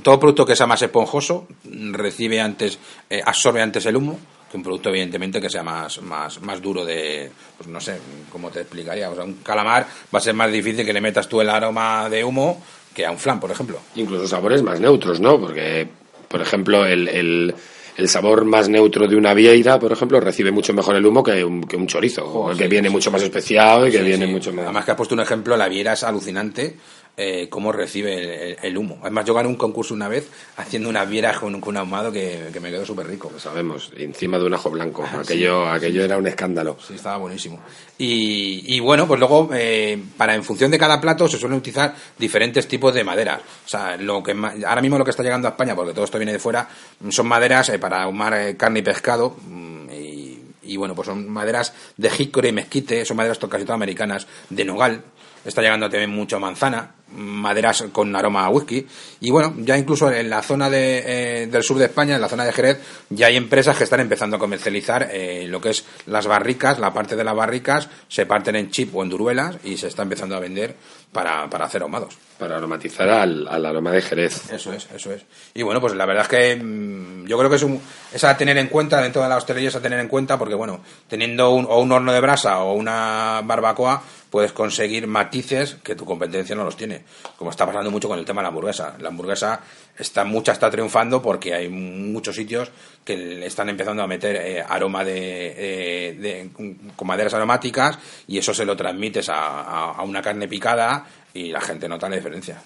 Todo 0.04 0.20
producto 0.20 0.46
que 0.46 0.56
sea 0.56 0.68
más 0.68 0.82
esponjoso 0.82 1.48
recibe 1.64 2.42
antes, 2.42 2.80
eh, 3.10 3.22
absorbe 3.26 3.62
antes 3.62 3.86
el 3.86 3.96
humo 3.96 4.20
que 4.52 4.58
un 4.58 4.64
producto 4.64 4.90
evidentemente 4.90 5.40
que 5.40 5.50
sea 5.50 5.64
más, 5.64 6.02
más, 6.02 6.42
más 6.42 6.62
duro 6.62 6.84
de, 6.84 7.32
pues 7.58 7.70
no 7.70 7.80
sé, 7.80 7.98
¿cómo 8.30 8.50
te 8.50 8.60
explicaría? 8.60 9.10
O 9.10 9.16
sea, 9.16 9.24
un 9.24 9.36
calamar 9.36 9.88
va 10.14 10.20
a 10.20 10.22
ser 10.22 10.34
más 10.34 10.52
difícil 10.52 10.86
que 10.86 10.92
le 10.92 11.00
metas 11.00 11.30
tú 11.30 11.40
el 11.40 11.50
aroma 11.50 12.10
de 12.10 12.24
humo 12.24 12.62
que 12.94 13.06
a 13.06 13.12
un 13.12 13.18
flan, 13.18 13.40
por 13.40 13.50
ejemplo. 13.50 13.80
Incluso 13.96 14.28
sabores 14.28 14.62
más 14.62 14.82
neutros, 14.82 15.22
¿no? 15.22 15.40
Porque, 15.40 15.88
por 16.28 16.42
ejemplo, 16.42 16.86
el, 16.86 17.08
el, 17.08 17.56
el 17.98 18.10
sabor 18.10 18.46
más 18.46 18.70
neutro 18.70 19.08
de 19.08 19.16
una 19.16 19.34
vieira, 19.34 19.80
por 19.80 19.92
ejemplo, 19.92 20.20
recibe 20.20 20.52
mucho 20.52 20.74
mejor 20.74 20.96
el 20.96 21.06
humo 21.06 21.24
que 21.24 21.44
un, 21.44 21.64
que 21.64 21.76
un 21.76 21.88
chorizo, 21.88 22.50
que 22.58 22.64
sí, 22.64 22.70
viene 22.70 22.88
sí, 22.88 22.94
mucho 22.94 23.10
sí. 23.10 23.14
más 23.14 23.24
especiado 23.24 23.88
y 23.88 23.92
que 23.92 24.02
viene 24.02 24.28
mucho 24.28 24.54
más... 24.54 24.66
Además 24.66 24.86
que 24.86 24.92
has 24.92 24.98
puesto 24.98 25.16
un 25.16 25.22
ejemplo, 25.22 25.58
la 25.58 25.68
viera 25.68 25.94
es 25.94 26.04
alucinante 26.04 26.76
eh, 27.18 27.48
cómo 27.50 27.72
recibe 27.72 28.52
el, 28.54 28.58
el- 28.64 28.78
humo. 28.78 28.98
Además 29.02 29.26
yo 29.26 29.34
gané 29.34 29.48
un 29.50 29.56
concurso 29.56 29.94
una 29.94 30.08
vez 30.08 30.30
haciendo 30.58 30.90
una 30.90 31.06
viera 31.06 31.34
con, 31.40 31.60
con 31.62 31.74
un 31.74 31.78
ahumado 31.78 32.12
que, 32.12 32.50
que 32.52 32.60
me 32.60 32.70
quedó 32.72 32.86
súper 32.86 33.08
rico. 33.08 33.30
Lo 33.32 33.40
sabemos, 33.40 33.92
encima 33.98 34.40
de 34.40 34.46
un 34.46 34.54
ajo 34.54 34.70
blanco. 34.72 35.04
Ah, 35.06 35.20
aquello 35.22 35.68
aquello 35.70 36.04
era 36.04 36.18
un 36.18 36.26
escándalo. 36.28 36.78
Sí, 36.86 36.94
estaba 36.96 37.18
buenísimo. 37.18 37.60
Y, 37.98 38.64
y 38.76 38.80
bueno, 38.80 39.08
pues 39.08 39.20
luego, 39.20 39.50
eh, 39.54 40.02
para 40.18 40.34
en 40.36 40.44
función 40.44 40.72
de 40.72 40.80
cada 40.80 41.00
plato, 41.00 41.28
se 41.28 41.38
suelen 41.38 41.60
utilizar 41.60 41.94
diferentes 42.18 42.68
tipos 42.68 42.94
de 42.94 43.04
maderas. 43.04 43.42
O 43.66 43.68
sea, 43.70 43.98
lo 43.98 44.24
que 44.24 44.32
ahora 44.66 44.82
mismo 44.82 44.98
lo 44.98 45.04
que 45.06 45.12
está 45.12 45.22
llegando 45.24 45.48
a 45.48 45.52
España, 45.52 45.76
porque 45.76 45.94
todo 45.94 46.06
esto 46.06 46.18
viene 46.18 46.32
de 46.34 46.40
fuera, 46.40 46.68
son 47.10 47.28
maderas 47.28 47.70
eh, 47.70 47.78
para 47.80 48.04
ahumar 48.04 48.34
eh, 48.34 48.58
carne 48.58 48.80
y 48.80 48.84
pescado. 48.84 49.36
mm, 49.48 49.90
Y, 49.92 50.42
y 50.64 50.78
bueno, 50.78 50.96
pues 50.96 51.08
son 51.08 51.28
maderas 51.30 51.74
de 51.98 52.10
jícore 52.10 52.50
y 52.50 52.54
mezquite, 52.54 53.04
son 53.06 53.18
maderas 53.18 53.38
casi 53.38 53.66
todas 53.66 53.76
americanas, 53.76 54.26
de 54.50 54.64
nogal. 54.66 55.04
Está 55.44 55.62
llegando 55.62 55.90
también 55.90 56.12
mucho 56.12 56.40
manzana, 56.40 56.92
maderas 57.14 57.86
con 57.92 58.16
aroma 58.16 58.46
a 58.46 58.50
whisky. 58.50 58.86
Y 59.22 59.32
bueno, 59.32 59.54
ya 59.58 59.78
incluso 59.78 60.12
en 60.12 60.30
la 60.30 60.42
zona 60.42 60.70
de, 60.70 61.04
eh, 61.44 61.48
del 61.48 61.64
sur 61.64 61.78
de 61.78 61.86
España, 61.86 62.16
en 62.16 62.22
la 62.22 62.30
zona 62.30 62.46
de 62.46 62.54
Jerez, 62.54 62.80
ya 63.10 63.28
hay 63.28 63.38
empresas 63.38 63.78
que 63.78 63.84
están 63.84 64.00
empezando 64.00 64.36
a 64.36 64.40
comercializar 64.40 65.10
eh, 65.12 65.48
lo 65.48 65.60
que 65.60 65.72
es 65.72 65.86
las 66.06 66.28
barricas, 66.28 66.80
la 66.80 66.94
parte 66.94 67.16
de 67.16 67.24
las 67.24 67.36
barricas, 67.36 67.90
se 68.08 68.26
parten 68.26 68.56
en 68.56 68.70
chip 68.70 68.96
o 68.96 69.04
en 69.04 69.10
duruelas 69.10 69.58
y 69.64 69.78
se 69.78 69.88
está 69.88 70.04
empezando 70.04 70.36
a 70.36 70.40
vender 70.40 70.76
para, 71.12 71.50
para 71.50 71.66
hacer 71.66 71.82
ahumados. 71.82 72.18
Para 72.38 72.58
aromatizar 72.58 73.08
al, 73.10 73.48
al 73.48 73.66
aroma 73.66 73.92
de 73.92 74.02
Jerez. 74.02 74.52
Eso 74.52 74.74
es, 74.74 74.88
eso 74.96 75.12
es. 75.12 75.24
Y 75.54 75.62
bueno, 75.62 75.82
pues 75.82 75.94
la 75.94 76.06
verdad 76.06 76.24
es 76.24 76.30
que 76.30 76.56
mm, 76.56 77.28
yo 77.28 77.38
creo 77.38 77.50
que 77.50 77.58
es, 77.58 77.64
un, 77.64 77.80
es 78.14 78.24
a 78.24 78.38
tener 78.38 78.58
en 78.58 78.68
cuenta, 78.68 79.02
dentro 79.02 79.22
de 79.22 79.30
la 79.30 79.38
hostelería 79.38 79.70
es 79.70 79.76
a 79.76 79.82
tener 79.82 80.00
en 80.00 80.08
cuenta, 80.08 80.40
porque 80.40 80.56
bueno, 80.56 80.82
teniendo 81.08 81.52
un, 81.52 81.66
o 81.66 81.80
un 81.80 81.92
horno 81.92 82.14
de 82.14 82.20
brasa 82.20 82.60
o 82.60 82.74
una 82.74 83.42
barbacoa, 83.44 84.02
puedes 84.32 84.54
conseguir 84.54 85.06
matices 85.08 85.76
que 85.84 85.94
tu 85.94 86.06
competencia 86.06 86.56
no 86.56 86.64
los 86.64 86.76
tiene. 86.78 87.04
Como 87.38 87.52
está 87.52 87.66
pasando 87.68 87.92
mucho 87.92 88.08
con 88.08 88.18
el 88.18 88.26
tema 88.26 88.42
de 88.42 88.44
la 88.44 88.48
hamburguesa. 88.50 88.96
La 89.00 89.10
hamburguesa 89.10 89.60
está, 89.98 90.24
mucha 90.24 90.54
está 90.54 90.72
triunfando 90.72 91.22
porque 91.22 91.54
hay 91.54 91.68
muchos 91.70 92.36
sitios 92.38 92.72
que 93.04 93.18
le 93.18 93.46
están 93.46 93.68
empezando 93.70 94.02
a 94.02 94.08
meter 94.08 94.38
eh, 94.38 94.64
aroma 94.68 95.04
de, 95.04 95.54
eh, 95.58 96.50
con 96.96 97.08
maderas 97.08 97.34
aromáticas 97.34 98.00
y 98.28 98.38
eso 98.38 98.54
se 98.54 98.66
lo 98.66 98.76
transmites 98.78 99.28
a, 99.30 100.02
una 100.04 100.22
carne 100.22 100.48
picada 100.48 101.06
y 101.34 101.52
la 101.52 101.60
gente 101.62 101.88
nota 101.90 102.10
la 102.10 102.16
diferencia. 102.16 102.62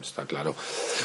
Está 0.00 0.24
claro. 0.26 0.54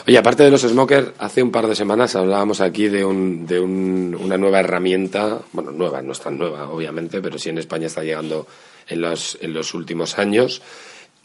Oye, 0.07 0.17
aparte 0.17 0.43
de 0.43 0.51
los 0.51 0.61
smokers, 0.61 1.11
hace 1.19 1.41
un 1.43 1.51
par 1.51 1.67
de 1.67 1.75
semanas 1.75 2.15
hablábamos 2.15 2.59
aquí 2.61 2.87
de, 2.89 3.05
un, 3.05 3.45
de 3.45 3.59
un- 3.59 4.17
una 4.19 4.37
nueva 4.37 4.59
herramienta, 4.59 5.39
bueno, 5.53 5.71
nueva, 5.71 6.01
no 6.01 6.11
es 6.11 6.19
tan 6.19 6.37
nueva, 6.37 6.69
obviamente, 6.69 7.21
pero 7.21 7.37
sí 7.37 7.49
en 7.49 7.57
España 7.57 7.87
está 7.87 8.03
llegando 8.03 8.45
en 8.87 9.01
los, 9.01 9.37
en 9.41 9.53
los 9.53 9.73
últimos 9.73 10.17
años, 10.17 10.61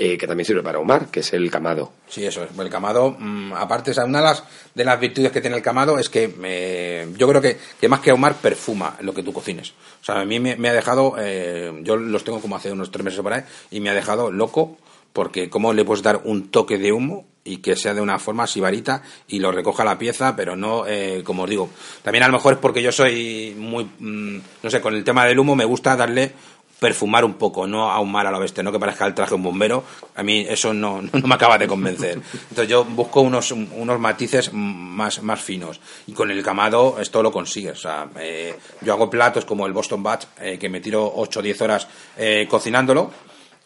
eh, 0.03 0.17
que 0.17 0.27
también 0.27 0.47
sirve 0.47 0.63
para 0.63 0.79
ahumar, 0.79 1.09
que 1.11 1.21
es 1.21 1.33
el 1.35 1.51
camado. 1.51 1.93
Sí, 2.09 2.25
eso 2.25 2.43
es. 2.45 2.59
El 2.59 2.71
camado, 2.71 3.17
mm, 3.19 3.53
aparte, 3.53 3.93
una 4.03 4.19
de 4.21 4.25
las, 4.25 4.45
de 4.75 4.85
las 4.85 4.99
virtudes 4.99 5.31
que 5.31 5.43
tiene 5.43 5.57
el 5.57 5.63
camado 5.63 5.99
es 5.99 6.09
que 6.09 6.35
eh, 6.43 7.07
yo 7.19 7.29
creo 7.29 7.43
que, 7.43 7.59
que 7.79 7.89
más 7.89 8.01
que 8.01 8.11
ahumar, 8.11 8.37
perfuma 8.37 8.97
lo 9.01 9.13
que 9.13 9.23
tú 9.23 9.33
cocines. 9.33 9.75
O 10.01 10.05
sea, 10.05 10.21
a 10.21 10.25
mí 10.25 10.41
me, 10.41 10.57
me 10.57 10.71
ha 10.71 10.73
dejado, 10.73 11.17
eh, 11.19 11.81
yo 11.83 11.97
los 11.97 12.25
tengo 12.25 12.41
como 12.41 12.57
hace 12.57 12.73
unos 12.73 12.91
tres 12.91 13.05
meses 13.05 13.21
por 13.21 13.35
ahí, 13.35 13.43
y 13.71 13.81
me 13.81 13.91
ha 13.91 13.95
dejado 13.95 14.33
loco 14.33 14.79
porque 15.13 15.51
cómo 15.51 15.73
le 15.73 15.85
puedes 15.85 16.03
dar 16.03 16.23
un 16.25 16.51
toque 16.51 16.79
de 16.79 16.93
humo 16.93 17.27
y 17.45 17.59
que 17.59 17.77
sea 17.77 17.95
de 17.95 18.01
una 18.01 18.19
forma 18.19 18.47
sibarita 18.47 19.03
y 19.27 19.39
lo 19.39 19.51
recoja 19.51 19.85
la 19.85 19.99
pieza, 19.99 20.37
pero 20.37 20.57
no, 20.57 20.87
eh, 20.87 21.23
como 21.25 21.45
os 21.45 21.51
digo, 21.51 21.71
también 22.03 22.23
a 22.25 22.29
lo 22.29 22.35
mejor 22.35 22.55
es 22.55 22.59
porque 22.59 22.83
yo 22.83 22.93
soy 22.93 23.55
muy, 23.59 23.85
mm, 23.99 24.39
no 24.63 24.71
sé, 24.71 24.81
con 24.81 24.95
el 24.95 25.05
tema 25.05 25.25
del 25.25 25.39
humo 25.39 25.57
me 25.57 25.65
gusta 25.65 25.97
darle 25.97 26.33
perfumar 26.81 27.25
un 27.25 27.35
poco, 27.35 27.67
no 27.67 27.91
ahumar 27.91 28.27
a 28.27 28.33
la 28.33 28.39
bestia, 28.39 28.63
no 28.63 28.73
que 28.73 28.81
parezca 28.81 29.07
el 29.07 29.15
traje 29.15 29.31
de 29.31 29.37
un 29.37 29.43
bombero, 29.43 29.85
a 30.17 30.23
mí 30.23 30.47
eso 30.49 30.73
no, 30.73 31.03
no 31.13 31.29
me 31.29 31.35
acaba 31.35 31.59
de 31.59 31.69
convencer. 31.69 32.21
Entonces 32.49 32.69
yo 32.69 32.85
busco 32.85 33.21
unos, 33.21 33.53
unos 33.53 34.01
matices 34.01 34.51
más, 34.53 35.23
más 35.23 35.41
finos 35.41 35.79
y 36.07 36.13
con 36.13 36.31
el 36.31 36.43
camado 36.43 36.97
esto 36.99 37.23
lo 37.23 37.31
consigues. 37.31 37.79
O 37.79 37.83
sea, 37.83 38.09
eh, 38.19 38.59
yo 38.81 38.95
hago 38.95 39.11
platos 39.11 39.45
como 39.45 39.67
el 39.67 39.73
Boston 39.73 40.03
Batch, 40.03 40.25
eh, 40.41 40.59
que 40.59 40.69
me 40.69 40.81
tiro 40.81 41.13
8 41.15 41.41
o 41.41 41.43
10 41.43 41.61
horas 41.61 41.87
eh, 42.17 42.47
cocinándolo 42.49 43.11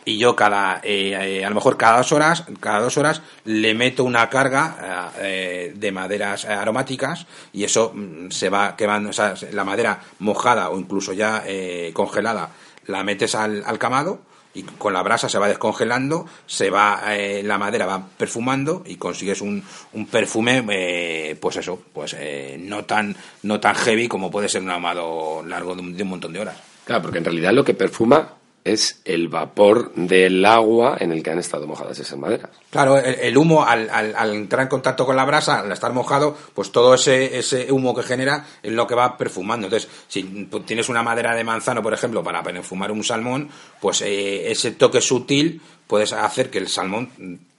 y 0.06 0.18
yo 0.18 0.36
cada 0.36 0.80
eh, 0.82 1.42
a 1.42 1.48
lo 1.48 1.54
mejor 1.54 1.78
cada 1.78 1.96
dos 1.96 2.12
horas 2.12 2.44
cada 2.60 2.80
dos 2.80 2.98
horas 2.98 3.22
le 3.46 3.72
meto 3.72 4.04
una 4.04 4.28
carga 4.28 5.12
de 5.18 5.92
maderas 5.92 6.44
aromáticas 6.44 7.26
y 7.54 7.64
eso 7.64 7.90
mm, 7.94 8.30
se 8.30 8.50
va 8.50 8.76
quemando 8.76 9.08
o 9.08 9.12
sea, 9.14 9.32
la 9.52 9.64
madera 9.64 9.98
mojada 10.18 10.68
o 10.68 10.78
incluso 10.78 11.14
ya 11.14 11.42
congelada 11.94 12.50
la 12.86 13.02
metes 13.04 13.34
al, 13.34 13.62
al 13.64 13.78
camado 13.78 14.20
y 14.54 14.62
con 14.62 14.92
la 14.92 15.02
brasa 15.02 15.28
se 15.28 15.38
va 15.38 15.48
descongelando 15.48 16.26
se 16.46 16.70
va 16.70 17.02
eh, 17.16 17.42
la 17.42 17.58
madera 17.58 17.86
va 17.86 18.06
perfumando 18.16 18.82
y 18.86 18.96
consigues 18.96 19.40
un, 19.40 19.62
un 19.92 20.06
perfume 20.06 20.64
eh, 20.70 21.36
pues 21.40 21.56
eso 21.56 21.82
pues 21.92 22.14
eh, 22.18 22.56
no 22.60 22.84
tan 22.84 23.14
no 23.42 23.60
tan 23.60 23.74
heavy 23.74 24.08
como 24.08 24.30
puede 24.30 24.48
ser 24.48 24.62
un 24.62 24.70
ahumado 24.70 25.42
largo 25.44 25.74
de 25.74 25.82
un, 25.82 25.96
de 25.96 26.02
un 26.04 26.08
montón 26.08 26.32
de 26.32 26.40
horas. 26.40 26.56
Claro, 26.84 27.02
porque 27.02 27.18
en 27.18 27.24
realidad 27.24 27.52
lo 27.52 27.64
que 27.64 27.74
perfuma 27.74 28.34
es 28.64 29.00
el 29.04 29.28
vapor 29.28 29.92
del 29.94 30.42
agua 30.46 30.96
en 30.98 31.12
el 31.12 31.22
que 31.22 31.30
han 31.30 31.38
estado 31.38 31.66
mojadas 31.66 31.98
esas 31.98 32.18
maderas. 32.18 32.50
Claro, 32.70 32.96
el, 32.98 33.36
humo 33.36 33.62
al, 33.64 33.90
al- 33.90 34.14
al 34.16 34.32
entrar 34.34 34.62
en 34.62 34.68
contacto 34.68 35.04
con 35.04 35.16
la 35.16 35.24
brasa, 35.26 35.60
al 35.60 35.70
estar 35.70 35.92
mojado, 35.92 36.36
pues 36.54 36.72
todo 36.72 36.94
ese, 36.94 37.38
ese 37.38 37.70
humo 37.70 37.94
que 37.94 38.02
genera 38.02 38.46
es 38.62 38.72
lo 38.72 38.86
que 38.86 38.94
va 38.94 39.18
perfumando. 39.18 39.66
Entonces, 39.66 39.90
si 40.08 40.22
tienes 40.66 40.88
una 40.88 41.02
madera 41.02 41.34
de 41.34 41.44
manzano, 41.44 41.82
por 41.82 41.92
ejemplo, 41.92 42.24
para 42.24 42.42
perfumar 42.42 42.90
un 42.90 43.04
salmón, 43.04 43.50
pues 43.82 44.00
eh, 44.00 44.50
ese 44.50 44.70
toque 44.72 45.02
sutil 45.02 45.60
puedes 45.86 46.14
hacer 46.14 46.48
que 46.48 46.58
el 46.58 46.68
salmón 46.68 47.10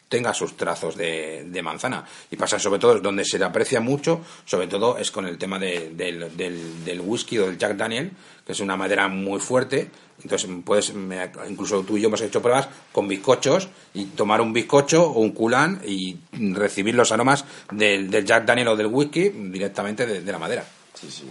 tenga 0.08 0.34
sus 0.34 0.56
trazos 0.56 0.96
de, 0.96 1.44
de 1.48 1.62
manzana. 1.64 2.06
Y 2.32 2.36
pasa 2.36 2.60
sobre 2.60 2.80
todo, 2.80 3.00
donde 3.00 3.26
se 3.26 3.40
le 3.40 3.46
aprecia 3.46 3.80
mucho, 3.80 4.22
sobre 4.46 4.68
todo 4.68 4.98
es 4.98 5.10
con 5.12 5.26
el 5.26 5.38
tema 5.38 5.58
de- 5.60 5.90
del, 5.96 6.36
del, 6.38 7.02
whisky 7.02 7.38
o 7.40 7.48
del 7.48 7.58
Jack 7.58 7.76
Daniel, 7.76 8.12
que 8.46 8.52
es 8.52 8.60
una 8.60 8.78
madera 8.78 9.08
muy 9.08 9.40
fuerte. 9.40 9.90
Entonces, 10.24 10.50
puedes, 10.64 10.94
me- 10.94 11.32
incluso 11.50 11.82
tú 11.84 11.98
y 11.98 12.02
yo 12.02 12.08
hemos 12.08 12.22
hecho 12.22 12.42
pruebas 12.42 12.70
con 12.92 13.08
bizcochos 13.08 13.68
y 13.94 14.06
tomar 14.06 14.42
un 14.42 14.54
bizcocho 14.54 15.04
o 15.10 15.20
un 15.20 15.32
culán 15.32 15.82
y 15.86 16.18
recibir 16.54 16.96
los 16.96 17.12
aromas 17.12 17.44
del, 17.72 18.10
del 18.10 18.26
Jack 18.26 18.46
Daniel 18.46 18.70
o 18.70 18.76
del 18.76 18.88
whisky 18.88 19.30
directamente 19.30 20.06
de, 20.06 20.32
la 20.32 20.40
madera. 20.40 20.64
Sí, 20.94 21.10
sí. 21.12 21.24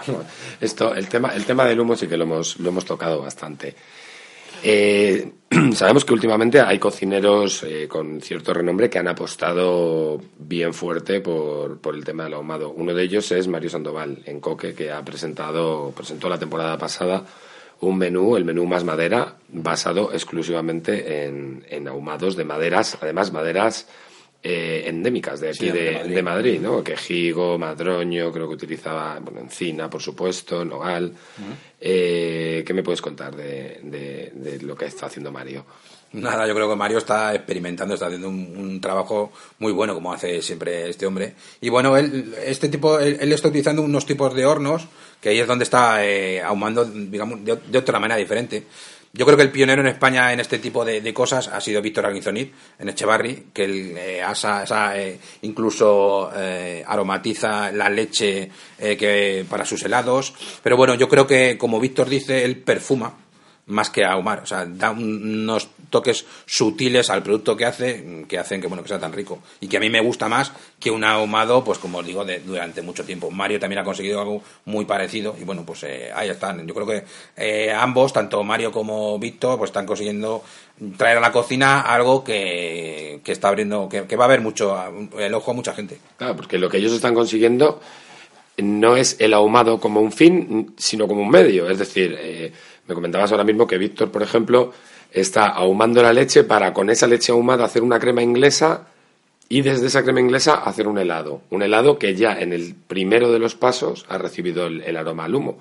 Esto, 0.60 0.94
el 0.94 1.08
tema, 1.08 1.28
el 1.34 1.44
tema 1.46 1.64
del 1.64 1.80
humo 1.80 1.96
sí 1.96 2.06
que 2.06 2.16
lo 2.16 2.24
hemos, 2.24 2.58
lo 2.58 2.68
hemos 2.68 2.84
tocado 2.84 3.22
bastante. 3.22 3.74
Eh, 4.62 5.32
sabemos 5.74 6.04
que 6.04 6.12
últimamente 6.12 6.60
hay 6.60 6.78
cocineros 6.78 7.62
eh, 7.62 7.86
con 7.88 8.20
cierto 8.20 8.52
renombre 8.52 8.90
que 8.90 8.98
han 8.98 9.08
apostado 9.08 10.20
bien 10.38 10.74
fuerte 10.74 11.20
por, 11.20 11.78
por 11.80 11.94
el 11.94 12.04
tema 12.04 12.24
del 12.24 12.34
ahumado. 12.34 12.70
Uno 12.70 12.94
de 12.94 13.02
ellos 13.02 13.30
es 13.32 13.48
Mario 13.48 13.70
Sandoval, 13.70 14.22
en 14.26 14.40
Coque, 14.40 14.74
que 14.74 14.90
ha 14.90 15.04
presentado, 15.04 15.92
presentó 15.96 16.28
la 16.28 16.38
temporada 16.38 16.76
pasada 16.76 17.24
un 17.80 17.96
menú, 17.96 18.36
el 18.36 18.44
menú 18.44 18.66
más 18.66 18.82
madera, 18.84 19.36
basado 19.48 20.12
exclusivamente 20.12 21.24
en, 21.24 21.64
en 21.68 21.86
ahumados 21.86 22.36
de 22.36 22.44
maderas, 22.44 22.98
además 23.00 23.32
maderas 23.32 23.86
eh, 24.42 24.84
endémicas 24.86 25.40
de 25.40 25.48
aquí 25.48 25.58
Sí, 25.58 25.70
de, 25.70 25.92
Madrid. 25.92 26.14
de 26.14 26.22
Madrid, 26.22 26.60
¿no? 26.60 26.84
Quejigo, 26.84 27.58
madroño, 27.58 28.32
creo 28.32 28.48
que 28.48 28.54
utilizaba, 28.54 29.18
bueno, 29.20 29.40
encina, 29.40 29.90
por 29.90 30.00
supuesto, 30.00 30.64
nogal. 30.64 31.12
Eh, 31.80 32.64
¿Qué 32.66 32.74
me 32.74 32.82
puedes 32.82 33.00
contar 33.00 33.34
de, 33.36 33.80
de- 33.82 34.32
de 34.34 34.60
lo 34.62 34.76
que 34.76 34.86
está 34.86 35.06
haciendo 35.06 35.30
Mario? 35.32 35.64
Nada, 36.10 36.46
yo 36.46 36.54
creo 36.54 36.70
que 36.70 36.76
Mario 36.76 36.98
está 36.98 37.34
experimentando, 37.34 37.92
está 37.94 38.06
haciendo 38.06 38.30
un, 38.30 38.54
un 38.56 38.80
trabajo 38.80 39.30
muy 39.58 39.72
bueno, 39.72 39.92
como 39.94 40.10
hace 40.12 40.40
siempre 40.40 40.88
este 40.88 41.04
hombre. 41.04 41.34
Y 41.60 41.68
bueno, 41.68 41.96
él, 41.98 42.34
este 42.46 42.68
tipo, 42.70 42.98
él, 42.98 43.18
él 43.20 43.30
está 43.32 43.48
utilizando 43.48 43.82
unos 43.82 44.06
tipos 44.06 44.34
de 44.34 44.46
hornos, 44.46 44.86
que 45.20 45.28
ahí 45.28 45.38
es 45.38 45.46
donde 45.46 45.64
está 45.64 46.06
eh, 46.06 46.40
ahumando, 46.40 46.84
digamos, 46.86 47.44
de, 47.44 47.56
de 47.56 47.78
otra 47.78 48.00
manera 48.00 48.16
diferente. 48.18 48.64
Yo 49.12 49.24
creo 49.24 49.36
que 49.36 49.42
el 49.42 49.50
pionero 49.50 49.80
en 49.80 49.88
España 49.88 50.32
en 50.32 50.40
este 50.40 50.58
tipo 50.58 50.84
de, 50.84 51.14
cosas 51.14 51.48
ha 51.48 51.60
sido 51.60 51.80
Víctor 51.80 52.06
Arguinzonit 52.06 52.52
en 52.78 52.88
Echevarri, 52.88 53.46
que 53.52 53.64
eh, 53.64 54.22
asa, 54.22 54.98
eh, 54.98 55.18
incluso 55.42 56.30
eh, 56.36 56.84
aromatiza 56.86 57.72
la 57.72 57.88
leche 57.88 58.50
que 58.78 59.44
para 59.48 59.64
sus 59.64 59.82
helados. 59.82 60.34
Pero 60.62 60.76
bueno, 60.76 60.94
yo 60.94 61.08
creo 61.08 61.26
que, 61.26 61.56
como 61.56 61.80
Víctor 61.80 62.08
dice, 62.08 62.44
él 62.44 62.58
perfuma 62.58 63.14
más 63.68 63.90
que 63.90 64.04
ahumar. 64.04 64.40
O 64.40 64.46
sea, 64.46 64.66
da 64.66 64.90
unos 64.90 65.68
toques 65.90 66.26
sutiles 66.46 67.10
al 67.10 67.22
producto 67.22 67.56
que 67.56 67.64
hace 67.64 68.24
que 68.28 68.38
hacen 68.38 68.60
que 68.60 68.66
bueno 68.66 68.82
que 68.82 68.88
sea 68.88 68.98
tan 68.98 69.12
rico. 69.12 69.40
Y 69.60 69.68
que 69.68 69.76
a 69.76 69.80
mí 69.80 69.90
me 69.90 70.00
gusta 70.00 70.28
más 70.28 70.52
que 70.78 70.90
un 70.90 71.04
ahumado 71.04 71.64
pues 71.64 71.78
como 71.78 71.98
os 71.98 72.06
digo 72.06 72.24
de, 72.24 72.40
durante 72.40 72.82
mucho 72.82 73.04
tiempo. 73.04 73.30
Mario 73.30 73.58
también 73.58 73.80
ha 73.80 73.84
conseguido 73.84 74.20
algo 74.20 74.42
muy 74.64 74.84
parecido 74.84 75.36
y 75.40 75.44
bueno 75.44 75.64
pues 75.64 75.84
eh, 75.84 76.10
ahí 76.14 76.28
están. 76.28 76.66
Yo 76.66 76.74
creo 76.74 76.86
que 76.86 77.04
eh, 77.36 77.72
ambos 77.72 78.12
tanto 78.12 78.42
Mario 78.42 78.72
como 78.72 79.18
Víctor 79.18 79.58
pues 79.58 79.68
están 79.68 79.86
consiguiendo 79.86 80.42
traer 80.96 81.18
a 81.18 81.20
la 81.20 81.32
cocina 81.32 81.80
algo 81.80 82.22
que, 82.22 83.20
que 83.24 83.32
está 83.32 83.48
abriendo 83.48 83.88
que, 83.88 84.16
va 84.16 84.24
a 84.24 84.26
haber 84.26 84.40
mucho 84.40 84.76
el 85.18 85.34
ojo 85.34 85.50
a 85.50 85.54
mucha 85.54 85.74
gente. 85.74 85.98
Claro 86.16 86.36
porque 86.36 86.58
lo 86.58 86.68
que 86.68 86.78
ellos 86.78 86.92
están 86.92 87.14
consiguiendo 87.14 87.80
no 88.58 88.96
es 88.96 89.16
el 89.20 89.34
ahumado 89.34 89.78
como 89.78 90.00
un 90.00 90.12
fin 90.12 90.74
sino 90.76 91.08
como 91.08 91.22
un 91.22 91.30
medio. 91.30 91.68
Es 91.68 91.78
decir 91.78 92.16
eh, 92.18 92.52
me 92.88 92.94
comentabas 92.94 93.30
ahora 93.30 93.44
mismo 93.44 93.66
que 93.66 93.78
Víctor, 93.78 94.10
por 94.10 94.22
ejemplo, 94.22 94.72
está 95.12 95.48
ahumando 95.48 96.02
la 96.02 96.12
leche 96.12 96.42
para 96.42 96.72
con 96.72 96.90
esa 96.90 97.06
leche 97.06 97.32
ahumada 97.32 97.64
hacer 97.64 97.82
una 97.82 97.98
crema 97.98 98.22
inglesa 98.22 98.88
y 99.48 99.62
desde 99.62 99.86
esa 99.86 100.02
crema 100.02 100.20
inglesa 100.20 100.54
hacer 100.54 100.88
un 100.88 100.98
helado. 100.98 101.42
Un 101.50 101.62
helado 101.62 101.98
que 101.98 102.14
ya 102.14 102.38
en 102.38 102.52
el 102.52 102.74
primero 102.74 103.30
de 103.30 103.38
los 103.38 103.54
pasos 103.54 104.06
ha 104.08 104.18
recibido 104.18 104.66
el, 104.66 104.96
aroma 104.96 105.24
al 105.24 105.34
humo 105.34 105.58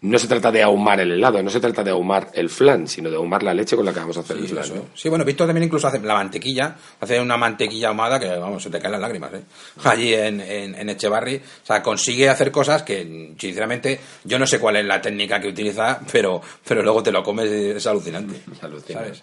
no 0.00 0.18
se 0.18 0.28
trata 0.28 0.52
de 0.52 0.62
ahumar 0.62 1.00
el 1.00 1.12
helado, 1.12 1.42
no 1.42 1.50
se 1.50 1.60
trata 1.60 1.82
de 1.82 1.90
ahumar 1.90 2.28
el 2.34 2.48
flan, 2.48 2.86
sino 2.86 3.10
de 3.10 3.16
ahumar 3.16 3.42
la 3.42 3.52
leche 3.52 3.74
con 3.74 3.84
la 3.84 3.92
que 3.92 4.00
vamos 4.00 4.16
a 4.16 4.20
hacer 4.20 4.36
el 4.36 4.46
flan. 4.46 4.64
Sí, 4.94 5.08
bueno, 5.08 5.24
Víctor 5.24 5.46
también 5.46 5.64
incluso 5.64 5.88
hace 5.88 5.98
la 6.00 6.14
mantequilla, 6.14 6.76
hace 7.00 7.20
una 7.20 7.36
mantequilla 7.36 7.88
ahumada 7.88 8.20
que, 8.20 8.28
vamos, 8.28 8.62
se 8.62 8.70
te 8.70 8.78
caen 8.78 8.92
las 8.92 9.00
lágrimas, 9.00 9.32
¿eh? 9.34 9.42
Allí 9.84 10.14
en, 10.14 10.40
en, 10.40 10.88
Echevarri, 10.88 11.36
o 11.36 11.66
sea, 11.66 11.82
consigue 11.82 12.28
hacer 12.28 12.50
cosas 12.50 12.82
que, 12.82 13.34
sinceramente, 13.38 13.98
yo 14.24 14.38
no 14.38 14.46
sé 14.46 14.58
cuál 14.60 14.76
es 14.76 14.84
la 14.84 15.00
técnica 15.00 15.40
que 15.40 15.48
utiliza, 15.48 16.00
pero, 16.12 16.40
pero 16.66 16.82
luego 16.82 17.02
te 17.02 17.12
lo 17.12 17.22
comes 17.22 17.50
y 17.50 17.70
es 17.70 17.86
alucinante. 17.86 18.40
¿sabes? 18.60 19.22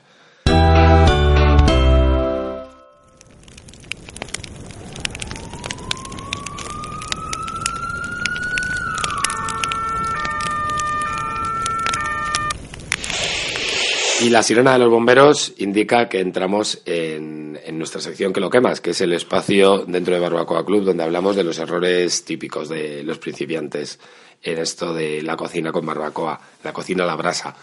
Y 14.25 14.29
la 14.31 14.41
sirena 14.41 14.73
de 14.73 14.79
los 14.79 14.89
bomberos 14.89 15.53
indica 15.57 16.09
que 16.09 16.19
entramos 16.19 16.81
en, 16.87 17.59
nuestra 17.77 18.01
sección 18.01 18.33
que 18.33 18.39
lo 18.39 18.49
quemas, 18.49 18.81
que 18.81 18.89
es 18.89 19.01
el 19.01 19.13
espacio 19.13 19.85
dentro 19.85 20.15
de 20.15 20.19
Barbacoa 20.19 20.65
Club 20.65 20.83
donde 20.83 21.03
hablamos 21.03 21.35
de 21.35 21.43
los 21.43 21.59
errores 21.59 22.25
típicos 22.25 22.67
de 22.67 23.03
los 23.03 23.19
principiantes 23.19 23.99
en 24.41 24.57
esto 24.57 24.95
de 24.95 25.21
la 25.21 25.37
cocina 25.37 25.71
con 25.71 25.85
barbacoa, 25.85 26.41
la 26.63 26.73
cocina 26.73 27.03
a 27.03 27.07
la 27.07 27.15
brasa. 27.15 27.55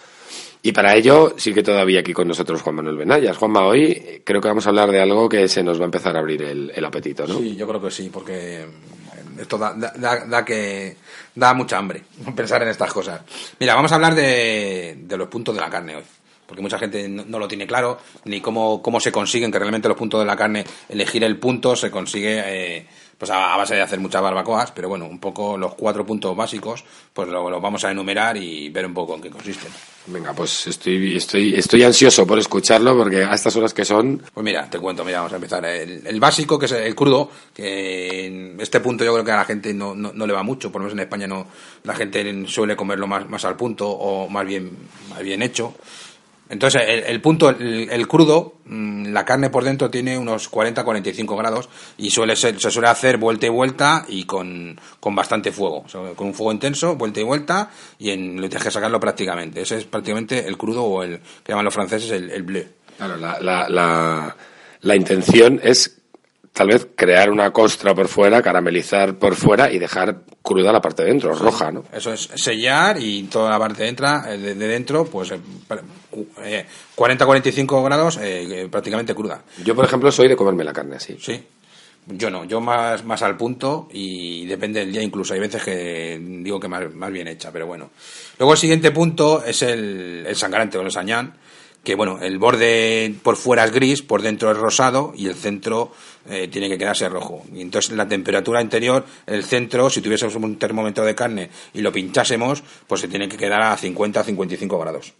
Y 0.62 0.70
para 0.70 0.94
ello 0.94 1.34
sí 1.36 1.52
que 1.52 1.64
todavía 1.64 1.98
aquí 1.98 2.12
con 2.12 2.28
nosotros 2.28 2.62
Juan 2.62 2.76
Manuel 2.76 2.96
Benayas. 2.96 3.36
Juanma, 3.36 3.66
hoy 3.66 4.22
creo 4.24 4.40
que 4.40 4.46
vamos 4.46 4.64
a 4.64 4.68
hablar 4.68 4.92
de 4.92 5.00
algo 5.00 5.28
que 5.28 5.48
se 5.48 5.64
nos 5.64 5.80
va 5.80 5.82
a 5.82 5.86
empezar 5.86 6.14
a 6.14 6.20
abrir 6.20 6.42
el, 6.42 6.84
apetito, 6.84 7.26
¿no? 7.26 7.38
Sí, 7.38 7.56
yo 7.56 7.66
creo 7.66 7.82
que 7.82 7.90
sí, 7.90 8.08
porque 8.08 8.64
esto 9.36 9.58
da, 9.58 9.74
da, 9.74 10.44
que 10.44 10.96
da 11.34 11.54
mucha 11.54 11.78
hambre 11.78 12.04
pensar 12.36 12.62
en 12.62 12.68
estas 12.68 12.92
cosas. 12.92 13.20
Mira, 13.58 13.74
vamos 13.74 13.90
a 13.90 13.96
hablar 13.96 14.14
de, 14.14 14.98
de 15.00 15.16
los 15.16 15.26
puntos 15.26 15.56
de 15.56 15.60
la 15.60 15.68
carne 15.68 15.96
hoy 15.96 16.04
porque 16.52 16.60
mucha 16.60 16.78
gente 16.78 17.08
no, 17.08 17.38
lo 17.38 17.48
tiene 17.48 17.66
claro, 17.66 17.98
ni 18.26 18.42
cómo, 18.42 18.82
cómo 18.82 19.00
se 19.00 19.10
consiguen 19.10 19.50
que 19.50 19.58
realmente 19.58 19.88
los 19.88 19.96
puntos 19.96 20.20
de 20.20 20.26
la 20.26 20.36
carne, 20.36 20.66
elegir 20.90 21.24
el 21.24 21.38
punto 21.38 21.74
se 21.74 21.90
consigue 21.90 22.42
eh, 22.44 22.86
pues 23.16 23.30
a, 23.30 23.56
base 23.56 23.74
de 23.76 23.80
hacer 23.80 24.00
muchas 24.00 24.20
barbacoas, 24.20 24.70
pero 24.72 24.90
bueno, 24.90 25.06
un 25.06 25.18
poco 25.18 25.56
los 25.56 25.74
cuatro 25.74 26.04
puntos 26.04 26.36
básicos, 26.36 26.84
pues 27.14 27.26
los 27.28 27.50
lo 27.50 27.58
vamos 27.58 27.82
a 27.84 27.90
enumerar 27.90 28.36
y 28.36 28.68
ver 28.68 28.84
un 28.84 28.92
poco 28.92 29.14
en 29.14 29.22
qué 29.22 29.30
consisten. 29.30 29.72
Venga, 30.08 30.34
pues 30.34 30.66
estoy, 30.66 31.16
estoy, 31.16 31.54
estoy 31.54 31.84
ansioso 31.84 32.26
por 32.26 32.38
escucharlo 32.38 32.96
porque 32.96 33.22
a 33.22 33.32
estas 33.32 33.54
horas 33.54 33.72
que 33.72 33.84
son... 33.84 34.20
Pues 34.34 34.44
mira, 34.44 34.68
te 34.68 34.78
cuento, 34.78 35.04
mira, 35.04 35.18
vamos 35.18 35.32
a 35.32 35.36
empezar. 35.36 35.64
El, 35.64 36.18
básico, 36.18 36.58
que 36.58 36.66
es 36.66 36.72
el 36.72 36.94
crudo, 36.94 37.30
que 37.54 38.26
en 38.26 38.60
este 38.60 38.80
punto 38.80 39.04
yo 39.04 39.12
creo 39.12 39.24
que 39.24 39.30
a 39.30 39.36
la 39.36 39.44
gente 39.44 39.72
no, 39.72 39.94
no, 39.94 40.26
le 40.26 40.32
va 40.32 40.42
mucho, 40.42 40.72
por 40.72 40.80
lo 40.80 40.86
menos 40.86 40.98
en 40.98 41.04
España 41.04 41.28
no, 41.28 41.46
la 41.84 41.94
gente 41.94 42.44
suele 42.48 42.74
comerlo 42.74 43.06
más, 43.06 43.28
más 43.28 43.44
al 43.44 43.56
punto 43.56 43.88
o 43.88 44.28
más 44.28 44.44
bien, 44.44 44.76
más 45.08 45.22
bien 45.22 45.42
hecho. 45.42 45.74
Entonces, 46.52 46.82
el, 46.86 47.18
punto, 47.22 47.48
el, 47.48 48.06
crudo, 48.06 48.56
mm, 48.66 49.06
la 49.06 49.24
carne 49.24 49.48
por 49.48 49.64
dentro 49.64 49.88
tiene 49.88 50.18
unos 50.18 50.50
40-45 50.52 51.34
grados 51.34 51.70
y 51.96 52.10
suele 52.10 52.36
ser, 52.36 52.60
se 52.60 52.70
suele 52.70 52.88
hacer 52.88 53.16
vuelta 53.16 53.46
y 53.46 53.48
vuelta 53.48 54.04
y 54.06 54.24
con, 54.24 54.78
bastante 55.02 55.50
fuego. 55.50 55.86
con 56.14 56.26
un 56.26 56.34
fuego 56.34 56.52
intenso, 56.52 56.94
vuelta 56.96 57.20
y 57.20 57.22
vuelta, 57.22 57.70
y 57.98 58.10
en, 58.10 58.38
lo 58.38 58.50
tienes 58.50 58.64
que 58.64 58.70
sacarlo 58.70 59.00
prácticamente. 59.00 59.62
Ese 59.62 59.78
es 59.78 59.84
prácticamente 59.84 60.46
el 60.46 60.58
crudo 60.58 60.84
o 60.84 61.02
el 61.02 61.20
que 61.42 61.52
llaman 61.52 61.64
los 61.64 61.72
franceses 61.72 62.10
el, 62.10 62.28
el 62.28 62.42
bleu. 62.42 62.66
Claro, 62.98 63.16
la, 63.16 63.40
la, 63.40 63.66
la, 63.70 64.36
la 64.82 64.94
intención 64.94 65.58
es 65.62 66.01
tal 66.52 66.68
vez 66.68 66.86
crear 66.94 67.30
una 67.30 67.50
costra 67.50 67.94
por 67.94 68.08
fuera, 68.08 68.42
caramelizar 68.42 69.18
por 69.18 69.36
fuera 69.36 69.72
y 69.72 69.78
dejar 69.78 70.24
cruda 70.42 70.70
la 70.72 70.80
parte 70.80 71.02
de 71.02 71.08
dentro, 71.08 71.34
roja, 71.34 71.72
¿no? 71.72 71.84
Eso 71.92 72.12
es 72.12 72.28
sellar 72.34 72.98
y 73.00 73.24
toda 73.24 73.50
la 73.50 73.58
parte 73.58 73.82
de, 73.84 73.88
entra, 73.88 74.24
eh, 74.28 74.38
de, 74.38 74.54
dentro, 74.54 75.06
pues 75.06 75.32
40-45 75.32 77.80
eh, 77.80 77.84
grados 77.84 78.18
eh, 78.20 78.68
prácticamente 78.70 79.14
cruda. 79.14 79.42
Yo, 79.64 79.74
por 79.74 79.84
ejemplo, 79.84 80.12
soy 80.12 80.28
de 80.28 80.36
comerme 80.36 80.64
la 80.64 80.72
carne 80.72 80.96
así. 80.96 81.16
Sí. 81.20 81.42
Yo 82.04 82.30
no, 82.30 82.44
yo 82.44 82.60
más, 82.60 83.04
más 83.04 83.22
al 83.22 83.36
punto 83.36 83.88
y 83.92 84.44
depende 84.46 84.80
del 84.80 84.92
día, 84.92 85.02
incluso 85.02 85.34
hay 85.34 85.40
veces 85.40 85.62
que 85.62 86.20
digo 86.20 86.58
que 86.58 86.66
más, 86.66 86.92
más 86.92 87.12
bien 87.12 87.28
hecha, 87.28 87.52
pero 87.52 87.68
bueno. 87.68 87.90
Luego 88.38 88.54
el 88.54 88.58
siguiente 88.58 88.90
punto 88.90 89.44
es 89.44 89.62
el, 89.62 90.24
el 90.26 90.34
sangrante 90.34 90.78
o 90.78 90.82
el 90.82 90.90
sañán, 90.90 91.34
que 91.84 91.94
bueno, 91.94 92.18
el 92.20 92.38
borde 92.38 93.14
por 93.22 93.36
fuera 93.36 93.64
es 93.64 93.72
gris, 93.72 94.02
por 94.02 94.22
dentro 94.22 94.50
es 94.50 94.56
rosado 94.56 95.12
y 95.16 95.26
el 95.26 95.34
centro 95.34 95.92
eh, 96.28 96.48
tiene 96.48 96.68
que 96.68 96.78
quedarse 96.78 97.08
rojo. 97.08 97.44
Y 97.52 97.60
entonces 97.60 97.96
la 97.96 98.06
temperatura 98.06 98.62
interior, 98.62 99.04
el 99.26 99.44
centro, 99.44 99.90
si 99.90 100.00
tuviésemos 100.00 100.36
un 100.36 100.58
termómetro 100.58 101.04
de 101.04 101.14
carne 101.14 101.50
y 101.74 101.80
lo 101.80 101.92
pinchásemos, 101.92 102.62
pues 102.86 103.00
se 103.00 103.08
tiene 103.08 103.28
que 103.28 103.36
quedar 103.36 103.62
a 103.62 103.76
50-55 103.76 104.80
grados. 104.80 105.12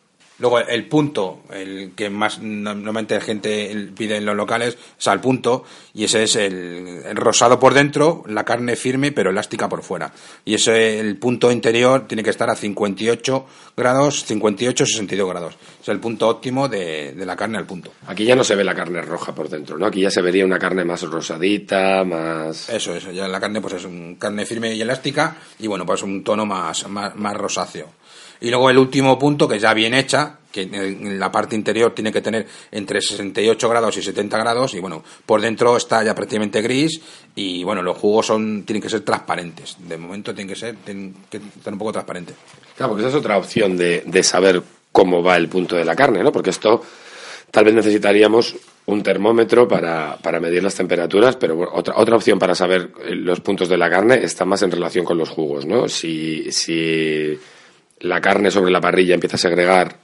Luego 0.43 0.59
el 0.59 0.89
punto, 0.89 1.43
el 1.53 1.93
que 1.95 2.11
más 2.11 2.41
normalmente 2.43 3.15
la 3.15 3.21
gente 3.21 3.93
pide 3.97 4.17
en 4.17 4.27
los 4.27 4.35
locales, 4.35 4.77
es 4.99 5.07
al 5.07 5.21
punto, 5.21 5.63
y 5.95 6.03
ese 6.03 6.25
es 6.25 6.35
el, 6.35 7.15
rosado 7.15 7.61
por 7.61 7.75
dentro, 7.75 8.25
la 8.27 8.45
carne 8.45 8.75
firme 8.75 9.13
pero 9.13 9.31
elástica 9.31 9.69
por 9.69 9.85
fuera. 9.85 10.13
Y 10.45 10.55
ese 10.55 10.99
el 10.99 11.17
punto 11.17 11.53
interior 11.53 12.09
tiene 12.09 12.25
que 12.25 12.31
estar 12.31 12.51
a 12.51 12.57
58 12.57 13.47
grados, 13.77 14.29
58-62 14.29 15.29
grados. 15.29 15.55
Es 15.81 15.89
el 15.89 16.01
punto 16.01 16.29
óptimo 16.29 16.69
de, 16.69 17.15
la 17.25 17.37
carne 17.37 17.59
al 17.59 17.67
punto. 17.67 17.93
Aquí 18.09 18.25
ya 18.25 18.35
no 18.35 18.43
se 18.43 18.57
ve 18.57 18.65
la 18.65 18.75
carne 18.75 19.01
roja 19.01 19.33
por 19.33 19.49
dentro, 19.49 19.79
¿no? 19.79 19.87
Aquí 19.87 20.01
ya 20.01 20.11
se 20.11 20.23
vería 20.23 20.45
una 20.45 20.59
carne 20.59 20.85
más 20.85 21.03
rosadita, 21.03 22.03
más... 22.03 22.69
Eso, 22.69 22.97
eso, 22.97 23.13
ya 23.13 23.29
la 23.29 23.39
carne 23.39 23.61
pues 23.61 23.75
es 23.75 23.85
un 23.85 24.17
carne 24.17 24.45
firme 24.45 24.75
y 24.75 24.83
elástica, 24.83 25.37
y 25.61 25.69
bueno, 25.69 25.87
pues 25.87 26.03
un 26.03 26.25
tono 26.25 26.45
más, 26.45 26.89
más 26.89 27.37
rosáceo. 27.37 28.02
Y 28.43 28.51
luego 28.51 28.69
el 28.71 28.79
último 28.79 29.19
punto, 29.19 29.47
que 29.47 29.61
ya 29.61 29.73
bien 29.73 29.95
hecha, 29.95 30.39
que 30.51 30.63
en 30.63 31.19
la 31.19 31.31
parte 31.31 31.55
interior 31.55 31.95
tiene 31.95 32.13
que 32.13 32.21
tener 32.21 32.47
entre 32.73 33.01
68 33.01 33.69
grados 33.69 33.97
y 33.97 34.03
70 34.03 34.37
grados, 34.37 34.75
y 34.75 34.81
bueno, 34.81 35.05
por 35.25 35.41
dentro 35.41 35.77
está 35.77 36.03
ya 36.03 36.13
prácticamente 36.13 36.61
gris, 36.61 37.01
y 37.37 37.63
bueno, 37.63 37.83
los 37.83 37.97
jugos 37.97 38.27
son, 38.27 38.65
tienen 38.65 38.83
que 38.83 38.91
ser 38.91 39.03
transparentes. 39.03 39.77
De 39.79 39.97
momento 39.97 40.35
tienen 40.35 40.53
que 40.53 40.59
ser, 40.59 40.75
tienen 40.85 41.15
que 41.31 41.37
estar 41.37 41.73
un 41.73 41.79
poco 41.79 41.93
transparentes. 41.93 42.35
Claro, 42.77 42.91
porque 42.91 43.07
esa 43.07 43.17
es 43.17 43.21
otra 43.21 43.39
opción 43.39 43.77
de, 43.77 44.03
de 44.05 44.23
saber 44.25 44.61
cómo 44.91 45.23
va 45.23 45.37
el 45.37 45.49
punto 45.49 45.77
de 45.77 45.85
la 45.85 45.95
carne, 45.95 46.23
¿no? 46.25 46.33
Porque 46.33 46.51
esto 46.51 46.83
tal 47.53 47.65
vez 47.65 47.75
necesitaríamos 47.75 48.57
un 48.87 49.05
termómetro 49.05 49.69
para, 49.69 50.17
para 50.21 50.41
medir 50.41 50.65
las 50.65 50.75
temperaturas, 50.75 51.37
pero 51.37 51.71
otra, 51.73 51.95
otra 51.97 52.17
opción 52.17 52.41
para 52.41 52.57
saber 52.57 52.91
los 53.11 53.39
puntos 53.39 53.69
de 53.69 53.79
la 53.79 53.89
carne 53.89 54.25
está 54.25 54.45
más 54.45 54.63
en 54.63 54.73
relación 54.73 55.05
con 55.05 55.17
los 55.17 55.29
jugos, 55.29 55.65
¿no? 55.65 55.87
Si, 55.89 56.51
si 56.51 57.39
la 58.03 58.21
carne 58.21 58.51
sobre 58.51 58.71
la 58.71 58.81
parrilla 58.81 59.15
empieza 59.15 59.37
a 59.37 59.41
segregar 59.41 59.97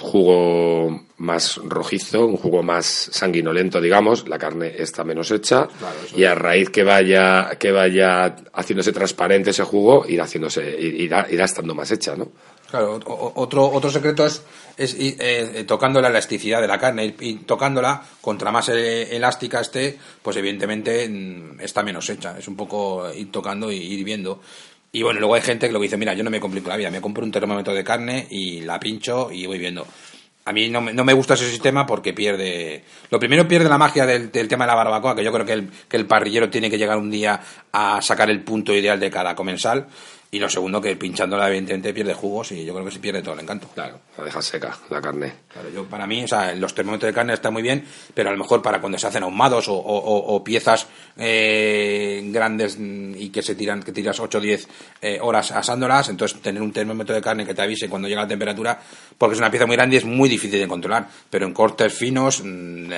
jugo 0.00 1.04
más 1.18 1.56
rojizo, 1.56 2.26
un 2.26 2.36
jugo 2.36 2.62
más 2.62 2.86
sanguinolento, 2.86 3.80
digamos, 3.80 4.28
la 4.28 4.38
carne 4.38 4.72
está 4.78 5.04
menos 5.04 5.30
hecha 5.30 5.68
y 6.16 6.24
a 6.24 6.34
raíz 6.34 6.70
que 6.70 6.84
vaya 6.84 7.50
que 7.58 7.70
vaya 7.70 8.34
haciéndose 8.52 8.92
transparente 8.92 9.50
ese 9.50 9.64
jugo 9.64 10.06
irá 10.08 10.24
haciéndose 10.24 10.80
irá, 10.80 11.26
irá 11.30 11.44
estando 11.44 11.74
más 11.74 11.90
hecha, 11.90 12.16
¿no? 12.16 12.28
Claro, 12.70 12.98
otro 13.36 13.70
otro 13.70 13.90
secreto 13.90 14.26
es, 14.26 14.42
es 14.76 14.96
eh, 14.98 15.64
tocando 15.66 16.00
la 16.00 16.08
elasticidad 16.08 16.60
de 16.60 16.66
la 16.66 16.78
carne 16.78 17.14
y, 17.20 17.34
tocándola 17.36 18.02
contra 18.20 18.50
más 18.50 18.68
eh, 18.70 19.14
elástica 19.14 19.60
esté, 19.60 19.96
pues 20.22 20.36
evidentemente 20.38 21.08
mm, 21.08 21.60
está 21.60 21.82
menos 21.84 22.08
hecha. 22.10 22.36
Es 22.36 22.48
un 22.48 22.56
poco 22.56 23.12
ir 23.12 23.30
tocando 23.30 23.70
y 23.70 23.76
ir 23.76 24.02
viendo. 24.04 24.40
Y 24.94 25.02
bueno, 25.02 25.18
luego 25.18 25.34
hay 25.34 25.42
gente 25.42 25.66
que 25.66 25.72
lo 25.72 25.80
dice, 25.80 25.96
mira, 25.96 26.14
yo 26.14 26.22
no 26.22 26.30
me 26.30 26.38
complico 26.38 26.68
la 26.68 26.76
vida, 26.76 26.88
me 26.88 27.00
compro 27.00 27.24
un 27.24 27.32
termómetro 27.32 27.74
de 27.74 27.82
carne 27.82 28.28
y 28.30 28.60
la 28.60 28.78
pincho 28.78 29.28
y 29.32 29.44
voy 29.44 29.58
viendo. 29.58 29.84
a 30.44 30.52
mí 30.52 30.68
no 30.68 30.80
no 30.80 31.04
me 31.04 31.12
gusta 31.12 31.34
ese 31.34 31.50
sistema 31.50 31.84
porque 31.84 32.12
pierde. 32.12 32.84
Lo 33.10 33.18
primero 33.18 33.48
pierde 33.48 33.68
la 33.68 33.76
magia 33.76 34.06
del, 34.06 34.30
del 34.30 34.46
tema 34.46 34.66
de 34.66 34.68
la 34.68 34.76
barbacoa, 34.76 35.16
que 35.16 35.24
yo 35.24 35.32
creo 35.32 35.44
que 35.44 35.52
el, 35.54 35.68
que 35.88 35.96
el 35.96 36.06
parrillero 36.06 36.48
tiene 36.48 36.70
que 36.70 36.78
llegar 36.78 36.96
un 36.96 37.10
día 37.10 37.40
a 37.72 38.00
sacar 38.02 38.30
el 38.30 38.44
punto 38.44 38.72
ideal 38.72 39.00
de 39.00 39.10
cada 39.10 39.34
comensal. 39.34 39.88
Y 40.34 40.40
lo 40.40 40.48
segundo, 40.48 40.80
que 40.80 40.96
pinchándola, 40.96 41.46
evidentemente, 41.46 41.94
pierde 41.94 42.12
jugos 42.12 42.50
y 42.50 42.64
yo 42.64 42.72
creo 42.74 42.84
que 42.84 42.90
se 42.90 42.98
pierde 42.98 43.22
todo 43.22 43.34
el 43.34 43.40
encanto. 43.40 43.68
Claro, 43.72 44.00
la 44.18 44.24
deja 44.24 44.42
seca, 44.42 44.76
la 44.90 45.00
carne. 45.00 45.32
Claro, 45.52 45.70
yo, 45.70 45.84
para 45.84 46.08
mí, 46.08 46.24
o 46.24 46.26
sea, 46.28 46.52
los 46.56 46.74
termómetros 46.74 47.08
de 47.10 47.14
carne 47.14 47.34
están 47.34 47.52
muy 47.52 47.62
bien, 47.62 47.84
pero 48.14 48.30
a 48.30 48.32
lo 48.32 48.38
mejor 48.38 48.60
para 48.60 48.80
cuando 48.80 48.98
se 48.98 49.06
hacen 49.06 49.22
ahumados 49.22 49.68
o, 49.68 49.74
o- 49.74 49.98
o- 49.98 50.34
o 50.34 50.42
piezas 50.42 50.88
eh, 51.16 52.20
grandes 52.32 52.76
y 52.80 53.28
que 53.30 53.42
se 53.42 53.54
tiran, 53.54 53.82
que 53.82 53.92
tiras 53.92 54.18
8 54.18 54.38
o 54.38 54.40
10 54.40 54.66
eh, 55.02 55.18
horas 55.20 55.52
asándolas, 55.52 56.08
entonces 56.08 56.40
tener 56.40 56.60
un 56.62 56.72
termómetro 56.72 57.14
de 57.14 57.20
carne 57.22 57.46
que 57.46 57.54
te 57.54 57.62
avise 57.62 57.88
cuando 57.88 58.08
llega 58.08 58.22
la 58.22 58.28
temperatura, 58.28 58.80
porque 59.16 59.34
es 59.34 59.38
una 59.38 59.50
pieza 59.50 59.66
muy 59.66 59.76
grande 59.76 59.94
y 59.96 59.98
es 59.98 60.04
muy 60.04 60.28
difícil 60.28 60.58
de 60.58 60.66
controlar. 60.66 61.06
Pero 61.30 61.46
en 61.46 61.52
cortes 61.54 61.92
finos, 61.94 62.42
mm, 62.44 62.88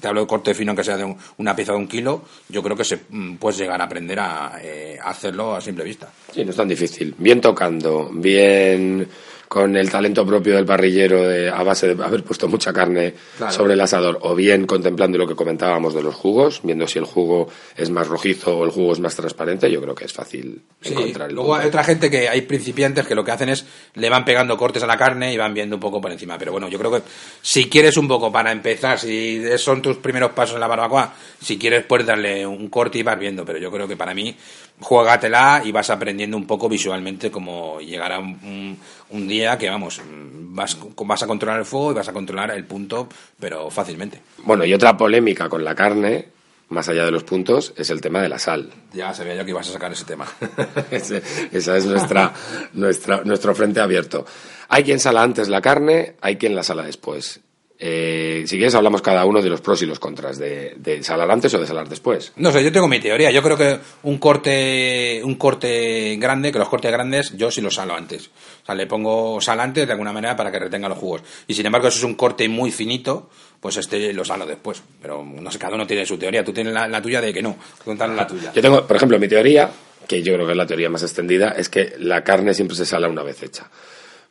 te 0.00 0.08
hablo 0.08 0.20
de 0.20 0.26
corte 0.26 0.54
fino 0.54 0.74
que 0.76 0.84
sea 0.84 0.96
de 0.96 1.04
un- 1.04 1.16
una 1.38 1.56
pieza 1.56 1.72
de 1.72 1.78
un 1.78 1.88
kilo, 1.88 2.22
yo 2.48 2.62
creo 2.62 2.76
que 2.76 2.84
se 2.84 3.00
mm, 3.08 3.36
puedes 3.36 3.58
llegar 3.58 3.80
a 3.80 3.84
aprender 3.84 4.20
a, 4.20 4.52
eh, 4.62 4.98
a 5.02 5.10
hacerlo 5.10 5.56
a 5.56 5.60
simple 5.60 5.84
vista. 5.84 6.08
Sí, 6.32 6.44
no 6.44 6.52
tan 6.60 6.68
difícil. 6.68 7.14
Bien 7.18 7.40
tocando, 7.40 8.08
bien 8.12 9.08
con 9.48 9.76
el 9.76 9.90
talento 9.90 10.24
propio 10.24 10.54
del 10.54 10.64
parrillero 10.64 11.26
de- 11.26 11.50
a 11.50 11.64
base 11.64 11.92
de 11.92 12.04
haber 12.04 12.22
puesto 12.22 12.46
mucha 12.46 12.72
carne 12.72 13.14
Claro. 13.36 13.52
sobre 13.52 13.74
el 13.74 13.80
asador, 13.80 14.16
o 14.22 14.36
bien 14.36 14.64
contemplando 14.64 15.18
lo 15.18 15.26
que 15.26 15.34
comentábamos 15.34 15.92
de 15.92 16.04
los 16.04 16.14
jugos, 16.14 16.60
viendo 16.62 16.86
si 16.86 17.00
el 17.00 17.04
jugo 17.04 17.48
es 17.76 17.90
más 17.90 18.06
rojizo 18.06 18.56
o 18.56 18.64
el 18.64 18.70
jugo 18.70 18.92
es 18.92 19.00
más 19.00 19.16
transparente, 19.16 19.68
yo 19.68 19.82
creo 19.82 19.92
que 19.96 20.04
es 20.04 20.12
fácil 20.12 20.62
Sí, 20.80 20.92
encontrar 20.92 21.30
el 21.30 21.34
luego 21.34 21.48
punto. 21.50 21.62
hay 21.62 21.66
otra 21.68 21.82
gente 21.82 22.08
que 22.08 22.28
hay 22.28 22.42
principiantes 22.42 23.04
que 23.08 23.16
lo 23.16 23.24
que 23.24 23.32
hacen 23.32 23.48
es 23.48 23.66
le 23.94 24.08
van 24.08 24.24
pegando 24.24 24.56
cortes 24.56 24.84
a 24.84 24.86
la 24.86 24.96
carne 24.96 25.32
y 25.34 25.36
van 25.36 25.52
viendo 25.52 25.74
un 25.74 25.80
poco 25.80 26.00
por 26.00 26.12
encima. 26.12 26.38
Pero 26.38 26.52
bueno, 26.52 26.68
yo 26.68 26.78
creo 26.78 26.92
que 26.92 27.02
si 27.42 27.68
quieres 27.68 27.96
un 27.96 28.06
poco 28.06 28.30
para 28.30 28.52
empezar, 28.52 29.00
si 29.00 29.42
son 29.58 29.82
tus 29.82 29.96
primeros 29.96 30.30
pasos 30.30 30.54
en 30.54 30.60
la 30.60 30.68
barbacoa, 30.68 31.12
si 31.42 31.58
quieres 31.58 31.84
puedes 31.86 32.06
darle 32.06 32.46
un 32.46 32.68
corte 32.68 32.98
y 32.98 33.02
vas 33.02 33.18
viendo. 33.18 33.44
Pero 33.44 33.58
yo 33.58 33.72
creo 33.72 33.88
que 33.88 33.96
para 33.96 34.14
mí, 34.14 34.36
juégatela 34.80 35.62
y 35.64 35.72
vas 35.72 35.90
aprendiendo 35.90 36.36
un 36.36 36.46
poco 36.46 36.68
visualmente 36.68 37.30
cómo 37.30 37.80
llegará 37.80 38.18
un, 38.18 38.30
un- 38.42 38.78
un 39.10 39.28
día 39.28 39.58
que, 39.58 39.68
vamos, 39.68 40.00
vas, 40.06 40.76
vas 40.96 41.22
a 41.22 41.26
controlar 41.26 41.58
el 41.60 41.66
fuego 41.66 41.90
y 41.92 41.94
vas 41.94 42.08
a 42.08 42.12
controlar 42.12 42.50
el 42.52 42.64
punto, 42.64 43.08
pero 43.38 43.70
fácilmente. 43.70 44.20
Bueno, 44.44 44.64
y 44.64 44.72
otra 44.74 44.96
polémica 44.96 45.48
con 45.48 45.64
la 45.64 45.74
carne, 45.74 46.28
más 46.68 46.88
allá 46.88 47.04
de 47.04 47.10
los 47.10 47.24
puntos, 47.24 47.72
es 47.76 47.90
el 47.90 48.00
tema 48.00 48.22
de 48.22 48.28
la 48.28 48.38
sal. 48.38 48.70
Ya 48.92 49.12
sabía 49.12 49.34
yo 49.34 49.44
que 49.44 49.50
ibas 49.50 49.68
a 49.68 49.72
sacar 49.72 49.92
ese 49.92 50.04
tema. 50.04 50.26
Ese- 50.90 51.22
Esa 51.50 51.76
es 51.76 51.84
nuestra, 51.86 52.32
nuestra, 52.74 53.22
nuestro 53.24 53.54
frente 53.54 53.80
abierto. 53.80 54.24
Hay 54.68 54.84
quien 54.84 55.00
sala 55.00 55.22
antes 55.22 55.48
la 55.48 55.60
carne, 55.60 56.14
hay 56.20 56.36
quien 56.36 56.54
la 56.54 56.62
sala 56.62 56.84
después. 56.84 57.40
Eh, 57.82 58.44
si 58.46 58.56
quieres, 58.58 58.74
hablamos 58.74 59.00
cada 59.00 59.24
uno 59.24 59.40
de 59.40 59.48
los 59.48 59.62
pros 59.62 59.80
y 59.80 59.86
los 59.86 59.98
contras 59.98 60.36
de, 60.36 60.74
de 60.76 61.02
salar 61.02 61.30
antes 61.30 61.54
o 61.54 61.58
de 61.58 61.66
salar 61.66 61.88
después. 61.88 62.30
No 62.36 62.52
sé, 62.52 62.62
yo 62.62 62.70
tengo 62.70 62.86
mi 62.88 63.00
teoría. 63.00 63.30
Yo 63.30 63.42
creo 63.42 63.56
que 63.56 63.78
un 64.02 64.18
corte, 64.18 65.22
un 65.24 65.36
corte 65.36 66.16
grande, 66.16 66.52
que 66.52 66.58
los 66.58 66.68
cortes 66.68 66.92
grandes, 66.92 67.34
yo 67.38 67.50
sí 67.50 67.62
los 67.62 67.76
salo 67.76 67.94
antes. 67.94 68.26
O 68.62 68.66
sea, 68.66 68.74
le 68.74 68.86
pongo 68.86 69.40
sal 69.40 69.60
antes 69.60 69.86
de 69.86 69.92
alguna 69.92 70.12
manera 70.12 70.36
para 70.36 70.52
que 70.52 70.58
retenga 70.58 70.90
los 70.90 70.98
jugos. 70.98 71.22
Y 71.46 71.54
sin 71.54 71.64
embargo, 71.64 71.88
eso 71.88 71.96
es 71.96 72.04
un 72.04 72.16
corte 72.16 72.46
muy 72.50 72.70
finito, 72.70 73.30
pues 73.58 73.78
este 73.78 74.12
lo 74.12 74.26
salo 74.26 74.44
después. 74.44 74.82
Pero 75.00 75.24
no 75.24 75.50
sé, 75.50 75.58
cada 75.58 75.74
uno 75.74 75.86
tiene 75.86 76.04
su 76.04 76.18
teoría. 76.18 76.44
Tú 76.44 76.52
tienes 76.52 76.74
la, 76.74 76.86
la 76.86 77.00
tuya 77.00 77.22
de 77.22 77.32
que 77.32 77.40
no. 77.40 77.56
Cuéntanos 77.82 78.14
la 78.14 78.26
tuya. 78.26 78.52
Yo 78.52 78.60
tengo, 78.60 78.86
por 78.86 78.96
ejemplo, 78.96 79.18
mi 79.18 79.26
teoría, 79.26 79.70
que 80.06 80.22
yo 80.22 80.34
creo 80.34 80.44
que 80.44 80.52
es 80.52 80.58
la 80.58 80.66
teoría 80.66 80.90
más 80.90 81.02
extendida, 81.02 81.52
es 81.52 81.70
que 81.70 81.94
la 81.98 82.22
carne 82.22 82.52
siempre 82.52 82.76
se 82.76 82.84
sala 82.84 83.08
una 83.08 83.22
vez 83.22 83.42
hecha. 83.42 83.70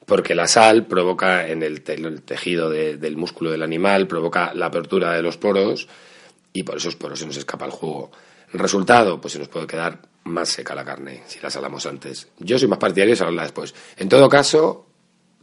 Porque 0.09 0.35
la 0.35 0.47
sal 0.47 0.85
provoca 0.87 1.47
en 1.47 1.63
el, 1.63 1.81
te- 1.83 1.93
el 1.93 2.21
tejido 2.23 2.69
de- 2.69 2.97
del 2.97 3.15
músculo 3.15 3.51
del 3.51 3.63
animal, 3.63 4.07
provoca 4.07 4.53
la 4.53 4.65
apertura 4.65 5.13
de 5.13 5.21
los 5.21 5.37
poros 5.37 5.87
y 6.51 6.63
por 6.63 6.75
esos 6.77 6.95
poros 6.97 7.19
se 7.19 7.25
nos 7.27 7.37
escapa 7.37 7.65
el 7.65 7.71
jugo. 7.71 8.11
El 8.51 8.59
resultado, 8.59 9.21
pues 9.21 9.33
se 9.33 9.39
nos 9.39 9.47
puede 9.47 9.67
quedar 9.67 9.99
más 10.23 10.49
seca 10.49 10.73
la 10.75 10.83
carne 10.83 11.21
si 11.27 11.39
la 11.39 11.49
salamos 11.51 11.85
antes. 11.85 12.27
Yo 12.39 12.57
soy 12.59 12.67
más 12.67 12.79
partidario 12.79 13.13
de 13.13 13.17
salarla 13.17 13.43
después. 13.43 13.73
En 13.97 14.09
todo 14.09 14.27
caso, 14.27 14.87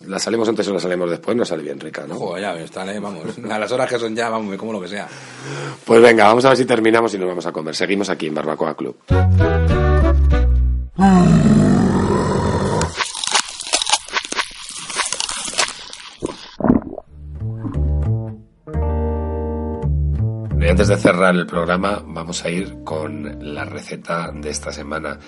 la 0.07 0.19
salimos 0.19 0.49
antes 0.49 0.67
o 0.69 0.75
la 0.75 0.81
salimos 0.81 1.09
después, 1.11 1.37
nos 1.37 1.49
sale 1.49 1.63
bien 1.63 1.79
rica, 1.81 2.05
¿no? 2.07 2.17
Joder, 2.17 2.43
ya 2.43 2.53
ves, 2.53 2.73
dale, 2.73 2.99
vamos. 2.99 3.39
A 3.51 3.59
las 3.61 3.71
horas 3.71 3.89
que 3.89 3.99
son 3.99 4.15
ya, 4.17 4.29
vamos, 4.29 4.49
me 4.51 4.57
como 4.59 4.73
lo 4.73 4.81
que 4.81 4.89
sea. 4.89 5.09
Pues 5.85 6.03
venga, 6.03 6.25
vamos 6.25 6.45
a 6.45 6.49
ver 6.49 6.59
si 6.59 6.65
terminamos 6.65 7.15
y 7.15 7.19
nos 7.19 7.29
vamos 7.29 7.47
a 7.47 7.53
comer. 7.53 7.75
Seguimos 7.77 8.11
aquí 8.11 8.27
en 8.27 8.35
Barbacoa 8.35 8.77
Club. 8.77 8.97
Antes 20.77 20.89
de 20.89 20.99
cerrar 20.99 21.35
el 21.35 21.47
programa, 21.47 22.05
vamos 22.07 22.45
a 22.45 22.51
ir 22.51 22.85
con 22.85 23.55
la 23.55 23.65
receta 23.65 24.31
de 24.31 24.51
esta 24.51 24.71
semana, 24.71 25.19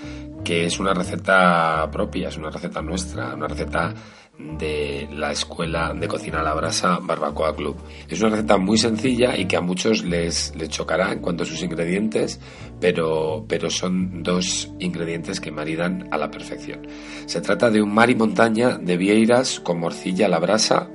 que 0.44 0.66
es 0.66 0.78
una 0.78 0.92
receta 0.92 1.90
propia, 1.90 2.28
es 2.28 2.36
una 2.36 2.50
receta 2.50 2.82
nuestra, 2.82 3.34
una 3.34 3.48
receta 3.48 3.94
de 4.38 5.08
la 5.10 5.32
Escuela 5.32 5.94
de 5.94 6.06
Cocina 6.06 6.40
a 6.40 6.42
la 6.42 6.52
Brasa 6.52 6.98
Barbacoa 7.00 7.56
Club. 7.56 7.78
Es 8.06 8.20
una 8.20 8.32
receta 8.32 8.58
muy 8.58 8.76
sencilla 8.76 9.38
y 9.38 9.46
que 9.46 9.56
a 9.56 9.62
muchos 9.62 10.04
les, 10.04 10.52
chocará 10.68 11.12
en 11.12 11.20
cuanto 11.20 11.44
a 11.44 11.46
sus 11.46 11.62
ingredientes, 11.62 12.38
pero, 12.78 13.46
pero 13.48 13.70
son 13.70 14.22
dos 14.22 14.70
ingredientes 14.80 15.40
que 15.40 15.50
maridan 15.50 16.08
a 16.10 16.18
la 16.18 16.30
perfección. 16.30 16.86
Se 17.24 17.40
trata 17.40 17.70
de 17.70 17.80
un 17.80 17.94
mar 17.94 18.10
y 18.10 18.14
montaña 18.14 18.76
de 18.76 18.98
vieiras 18.98 19.60
con 19.60 19.80
morcilla 19.80 20.26
a 20.26 20.28
la 20.28 20.40
brasa 20.40 20.90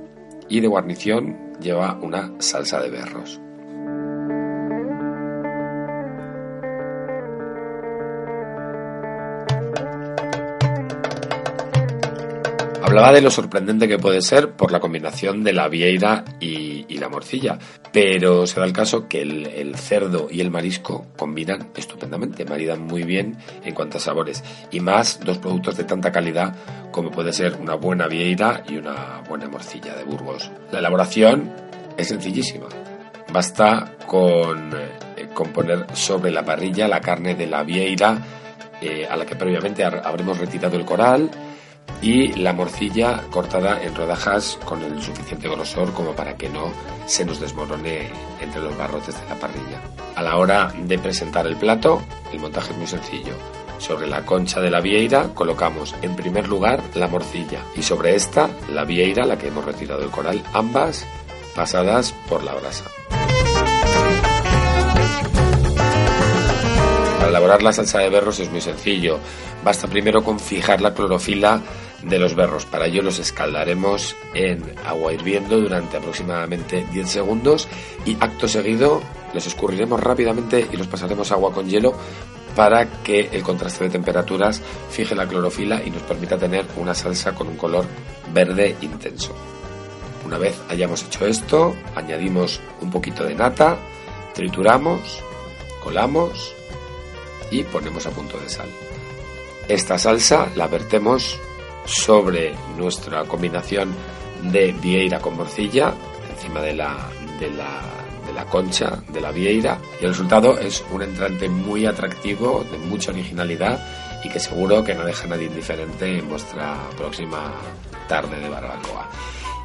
y 0.48 0.60
de 0.60 0.68
guarnición 0.68 1.54
lleva 1.60 1.98
una 2.00 2.34
salsa 2.38 2.80
de 2.80 2.90
berros. 2.90 3.40
Hablaba 12.94 13.12
de 13.12 13.22
lo 13.22 13.30
sorprendente 13.32 13.88
que 13.88 13.98
puede 13.98 14.22
ser 14.22 14.52
por 14.52 14.70
la 14.70 14.78
combinación 14.78 15.42
de 15.42 15.52
la 15.52 15.66
vieira 15.66 16.24
y, 16.38 16.86
la 16.96 17.08
morcilla, 17.08 17.58
pero 17.92 18.46
se 18.46 18.60
da 18.60 18.66
el 18.66 18.72
caso 18.72 19.08
que 19.08 19.20
el, 19.20 19.74
cerdo 19.74 20.28
y 20.30 20.40
el 20.40 20.52
marisco 20.52 21.08
combinan 21.16 21.70
estupendamente, 21.74 22.44
maridan 22.44 22.82
muy 22.82 23.02
bien 23.02 23.36
en 23.64 23.74
cuanto 23.74 23.98
a 23.98 24.00
sabores, 24.00 24.44
y 24.70 24.78
más 24.78 25.18
dos 25.24 25.38
productos 25.38 25.76
de 25.76 25.82
tanta 25.82 26.12
calidad 26.12 26.54
como 26.92 27.10
puede 27.10 27.32
ser 27.32 27.56
una 27.60 27.74
buena 27.74 28.06
vieira 28.06 28.62
y 28.68 28.76
una 28.76 29.22
buena 29.28 29.48
morcilla 29.48 29.96
de 29.96 30.04
Burgos. 30.04 30.52
La 30.70 30.78
elaboración 30.78 31.52
es 31.96 32.06
sencillísima, 32.06 32.66
basta 33.32 33.96
con, 34.06 34.72
eh, 34.72 35.30
con 35.34 35.52
poner 35.52 35.86
sobre 35.94 36.30
la 36.30 36.44
parrilla 36.44 36.86
la 36.86 37.00
carne 37.00 37.34
de 37.34 37.48
la 37.48 37.64
vieira 37.64 38.18
eh, 38.80 39.04
a 39.10 39.16
la 39.16 39.26
que 39.26 39.34
previamente 39.34 39.82
habremos 39.82 40.38
retirado 40.38 40.76
el 40.76 40.84
coral, 40.84 41.28
y 42.02 42.32
la 42.34 42.52
morcilla 42.52 43.22
cortada 43.30 43.82
en 43.82 43.94
rodajas 43.94 44.58
con 44.64 44.82
el 44.82 45.02
suficiente 45.02 45.48
grosor 45.48 45.92
como 45.92 46.12
para 46.12 46.36
que 46.36 46.48
no 46.50 46.70
se 47.06 47.24
nos 47.24 47.40
desmorone 47.40 48.10
entre 48.40 48.60
los 48.60 48.76
barrotes 48.76 49.18
de 49.20 49.28
la 49.28 49.36
parrilla. 49.36 49.80
A 50.14 50.22
la 50.22 50.36
hora 50.36 50.72
de 50.76 50.98
presentar 50.98 51.46
el 51.46 51.56
plato, 51.56 52.02
el 52.32 52.40
montaje 52.40 52.72
es 52.72 52.78
muy 52.78 52.86
sencillo. 52.86 53.32
Sobre 53.78 54.06
la 54.06 54.24
concha 54.24 54.60
de 54.60 54.70
la 54.70 54.80
vieira 54.80 55.34
colocamos 55.34 55.94
en 56.02 56.14
primer 56.14 56.48
lugar 56.48 56.82
la 56.94 57.08
morcilla 57.08 57.60
y 57.74 57.82
sobre 57.82 58.14
esta 58.14 58.48
la 58.72 58.84
vieira, 58.84 59.26
la 59.26 59.38
que 59.38 59.48
hemos 59.48 59.64
retirado 59.64 60.02
el 60.02 60.10
coral, 60.10 60.42
ambas 60.52 61.06
pasadas 61.54 62.12
por 62.28 62.44
la 62.44 62.54
brasa. 62.54 62.84
Elaborar 67.34 67.64
la 67.64 67.72
salsa 67.72 67.98
de 67.98 68.10
berros 68.10 68.38
es 68.38 68.48
muy 68.48 68.60
sencillo. 68.60 69.18
Basta 69.64 69.88
primero 69.88 70.22
con 70.22 70.38
fijar 70.38 70.80
la 70.80 70.94
clorofila 70.94 71.60
de 72.00 72.18
los 72.20 72.36
berros. 72.36 72.64
Para 72.64 72.86
ello 72.86 73.02
los 73.02 73.18
escaldaremos 73.18 74.14
en 74.34 74.62
agua 74.86 75.12
hirviendo 75.12 75.60
durante 75.60 75.96
aproximadamente 75.96 76.86
10 76.92 77.10
segundos 77.10 77.66
y 78.06 78.16
acto 78.20 78.46
seguido 78.46 79.02
los 79.32 79.48
escurriremos 79.48 80.00
rápidamente 80.00 80.68
y 80.70 80.76
los 80.76 80.86
pasaremos 80.86 81.32
agua 81.32 81.52
con 81.52 81.68
hielo 81.68 81.94
para 82.54 83.02
que 83.02 83.30
el 83.32 83.42
contraste 83.42 83.82
de 83.82 83.90
temperaturas 83.90 84.62
fije 84.90 85.16
la 85.16 85.26
clorofila 85.26 85.82
y 85.84 85.90
nos 85.90 86.02
permita 86.02 86.38
tener 86.38 86.64
una 86.76 86.94
salsa 86.94 87.34
con 87.34 87.48
un 87.48 87.56
color 87.56 87.84
verde 88.32 88.76
intenso. 88.80 89.34
Una 90.24 90.38
vez 90.38 90.54
hayamos 90.68 91.02
hecho 91.02 91.26
esto, 91.26 91.74
añadimos 91.96 92.60
un 92.80 92.92
poquito 92.92 93.24
de 93.24 93.34
nata, 93.34 93.76
trituramos, 94.34 95.20
colamos 95.82 96.54
y 97.50 97.62
ponemos 97.64 98.06
a 98.06 98.10
punto 98.10 98.38
de 98.38 98.48
sal. 98.48 98.68
Esta 99.68 99.98
salsa 99.98 100.48
la 100.56 100.66
vertemos 100.66 101.38
sobre 101.86 102.54
nuestra 102.76 103.24
combinación 103.24 103.94
de 104.42 104.72
vieira 104.72 105.20
con 105.20 105.36
morcilla 105.36 105.94
encima 106.30 106.60
de 106.60 106.74
la, 106.74 106.96
de 107.38 107.50
la, 107.50 108.44
concha 108.50 109.02
de 109.12 109.20
la 109.20 109.30
vieira 109.30 109.78
y 110.00 110.04
el 110.04 110.10
resultado 110.10 110.58
es 110.58 110.84
un 110.92 111.02
entrante 111.02 111.48
muy 111.48 111.86
atractivo, 111.86 112.64
de 112.70 112.78
mucha 112.78 113.10
originalidad 113.10 113.80
y 114.22 114.28
que 114.28 114.38
seguro 114.38 114.84
que 114.84 114.94
no 114.94 115.04
deja 115.04 115.24
a 115.24 115.28
nadie 115.28 115.46
indiferente 115.46 116.18
en 116.18 116.28
vuestra 116.28 116.76
próxima 116.96 117.52
tarde 118.08 118.38
de 118.38 118.48
barbacoa. 118.48 119.08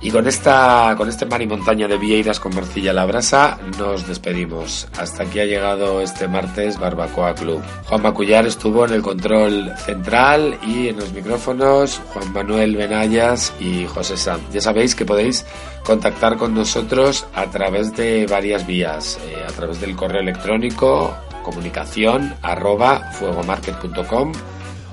Y 0.01 0.11
con 0.11 0.27
esta, 0.27 0.95
con 0.97 1.09
este 1.09 1.25
mar 1.25 1.41
y 1.41 1.47
montaña 1.47 1.87
de 1.87 1.97
Vieiras 1.97 2.39
con 2.39 2.55
Morcilla 2.55 2.91
a 2.91 2.93
la 2.93 3.05
brasa, 3.05 3.59
nos 3.77 4.07
despedimos. 4.07 4.87
Hasta 4.97 5.23
aquí 5.23 5.39
ha 5.41 5.45
llegado 5.45 6.01
este 6.01 6.27
martes 6.29 6.79
Barbacoa 6.79 7.35
Club. 7.35 7.61
Juan 7.85 8.01
Macullar 8.01 8.45
estuvo 8.45 8.85
en 8.85 8.93
el 8.93 9.01
control 9.01 9.73
central 9.77 10.57
y 10.65 10.87
en 10.87 10.97
los 10.97 11.11
micrófonos 11.11 12.01
Juan 12.13 12.31
Manuel 12.31 12.77
Benayas 12.77 13.53
y 13.59 13.85
José 13.87 14.15
Sam. 14.15 14.39
Ya 14.53 14.61
sabéis 14.61 14.95
que 14.95 15.05
podéis 15.05 15.45
contactar 15.83 16.37
con 16.37 16.53
nosotros 16.53 17.25
a 17.35 17.47
través 17.47 17.93
de 17.97 18.25
varias 18.25 18.65
vías, 18.65 19.19
eh, 19.27 19.43
a 19.45 19.51
través 19.51 19.81
del 19.81 19.97
correo 19.97 20.21
electrónico 20.21 21.13
comunicación 21.43 22.35
arroba 22.41 23.11
fuegomarket.com 23.11 24.31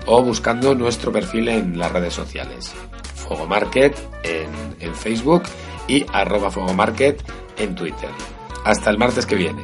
o 0.07 0.23
buscando 0.23 0.75
nuestro 0.75 1.13
perfil 1.13 1.49
en 1.49 1.79
las 1.79 1.93
redes 1.93 2.15
sociales. 2.15 2.75
Fuego 3.27 3.47
Market 3.47 3.97
en, 4.23 4.77
en 4.81 4.95
Facebook 4.95 5.43
y 5.89 6.05
arroba 6.13 6.51
Fuego 6.51 6.75
Market 6.75 7.23
en 7.59 7.75
Twitter. 7.75 8.11
Hasta 8.65 8.91
el 8.91 8.99
martes 8.99 9.27
que 9.27 9.37
viene. 9.37 9.63